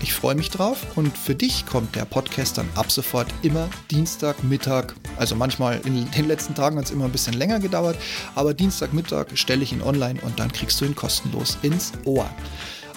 Ich 0.02 0.14
freue 0.14 0.36
mich 0.36 0.50
drauf 0.50 0.86
und 0.96 1.18
für 1.18 1.36
dich 1.36 1.66
kommt 1.66 1.96
der 1.96 2.06
Podcast 2.06 2.58
dann 2.58 2.70
ab 2.76 2.90
sofort 2.90 3.28
immer 3.42 3.70
Dienstagmittag. 3.92 4.96
Also 5.18 5.36
manchmal 5.36 5.82
in 5.86 6.10
den 6.10 6.28
letzten 6.28 6.56
Tagen 6.56 6.78
hat 6.78 6.86
es 6.86 6.92
immer 6.92 7.06
ein 7.06 7.12
bisschen 7.12 7.34
länger 7.34 7.60
gedauert, 7.60 7.98
aber 8.34 8.54
Dienstagmittag 8.54 9.28
stelle 9.34 9.62
ich 9.62 9.74
ihn 9.74 9.82
online 9.82 10.20
und 10.22 10.40
dann 10.40 10.54
kriegst 10.54 10.80
du 10.80 10.86
ihn 10.86 10.96
kostenlos 10.96 11.58
ins 11.64 11.92
Ohr. 12.06 12.30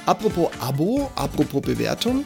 Apropos 0.06 0.50
Abo, 0.60 1.10
apropos 1.16 1.62
Bewertung. 1.62 2.24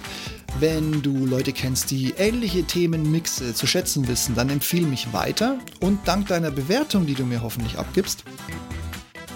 Wenn 0.60 1.02
du 1.02 1.26
Leute 1.26 1.52
kennst, 1.52 1.90
die 1.90 2.14
ähnliche 2.16 2.64
Themenmixe 2.64 3.54
zu 3.54 3.66
schätzen 3.66 4.08
wissen, 4.08 4.34
dann 4.34 4.50
empfehle 4.50 4.86
mich 4.86 5.12
weiter 5.12 5.58
und 5.80 6.06
dank 6.06 6.28
deiner 6.28 6.50
Bewertung, 6.50 7.06
die 7.06 7.14
du 7.14 7.24
mir 7.24 7.42
hoffentlich 7.42 7.78
abgibst, 7.78 8.24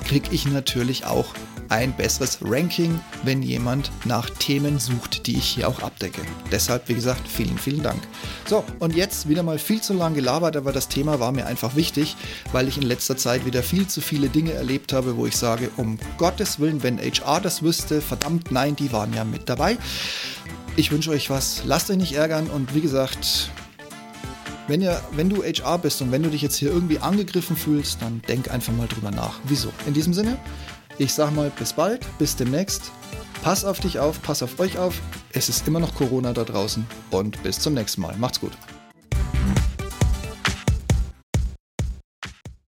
kriege 0.05 0.29
ich 0.33 0.47
natürlich 0.47 1.05
auch 1.05 1.35
ein 1.71 1.97
besseres 1.97 2.39
Ranking, 2.43 3.01
wenn 3.23 3.43
jemand 3.43 3.91
nach 4.05 4.29
Themen 4.29 4.79
sucht, 4.79 5.27
die 5.27 5.39
ich 5.39 5.47
hier 5.47 5.69
auch 5.69 5.81
abdecke. 5.83 6.21
Deshalb, 6.53 6.89
wie 6.89 6.95
gesagt, 6.95 7.27
vielen, 7.27 7.57
vielen 7.57 7.83
Dank. 7.83 8.03
So, 8.47 8.65
und 8.81 8.95
jetzt 8.95 9.29
wieder 9.29 9.43
mal 9.43 9.59
viel 9.59 9.81
zu 9.81 9.95
lang 9.95 10.15
gelabert, 10.15 10.57
aber 10.57 10.73
das 10.73 10.89
Thema 10.89 11.21
war 11.21 11.33
mir 11.33 11.47
einfach 11.47 11.77
wichtig, 11.77 12.17
weil 12.53 12.69
ich 12.69 12.77
in 12.77 12.83
letzter 12.83 13.17
Zeit 13.17 13.47
wieder 13.47 13.63
viel 13.63 13.87
zu 13.87 14.01
viele 14.01 14.29
Dinge 14.29 14.53
erlebt 14.53 14.93
habe, 14.93 15.17
wo 15.17 15.27
ich 15.27 15.37
sage, 15.37 15.71
um 15.77 15.99
Gottes 16.19 16.59
Willen, 16.59 16.83
wenn 16.83 16.99
HR 16.99 17.41
das 17.41 17.63
wüsste, 17.63 18.01
verdammt 18.01 18.51
nein, 18.51 18.75
die 18.75 18.93
waren 18.93 19.15
ja 19.15 19.25
mit 19.25 19.49
dabei. 19.49 19.79
Ich 20.77 20.91
wünsche 20.91 21.11
euch 21.11 21.31
was, 21.31 21.63
lasst 21.65 21.91
euch 21.91 21.97
nicht 21.97 22.15
ärgern 22.15 22.49
und 22.49 22.75
wie 22.75 22.81
gesagt, 22.81 23.51
wenn, 24.67 24.83
ihr, 24.83 25.01
wenn 25.13 25.29
du 25.29 25.43
HR 25.43 25.79
bist 25.79 26.01
und 26.03 26.13
wenn 26.13 26.23
du 26.23 26.31
dich 26.31 26.43
jetzt 26.43 26.57
hier 26.57 26.71
irgendwie 26.71 26.99
angegriffen 26.99 27.57
fühlst, 27.57 28.03
dann 28.03 28.23
denk 28.29 28.51
einfach 28.51 28.73
mal 28.73 28.87
drüber 28.87 29.11
nach. 29.11 29.41
Wieso? 29.45 29.73
In 29.87 29.95
diesem 29.95 30.15
Sinne, 30.15 30.39
ich 31.01 31.15
sag 31.15 31.35
mal 31.35 31.51
bis 31.59 31.73
bald, 31.73 32.07
bis 32.19 32.37
demnächst. 32.37 32.93
Pass 33.43 33.65
auf 33.65 33.81
dich 33.81 33.99
auf, 33.99 34.21
pass 34.23 34.43
auf 34.43 34.61
euch 34.61 34.79
auf. 34.79 35.01
Es 35.33 35.49
ist 35.49 35.67
immer 35.67 35.81
noch 35.81 35.95
Corona 35.95 36.35
da 36.35 36.45
draußen 36.45 36.87
und 37.11 37.43
bis 37.43 37.59
zum 37.59 37.73
nächsten 37.73 38.03
Mal. 38.03 38.15
Macht's 38.19 38.39
gut. 38.39 38.53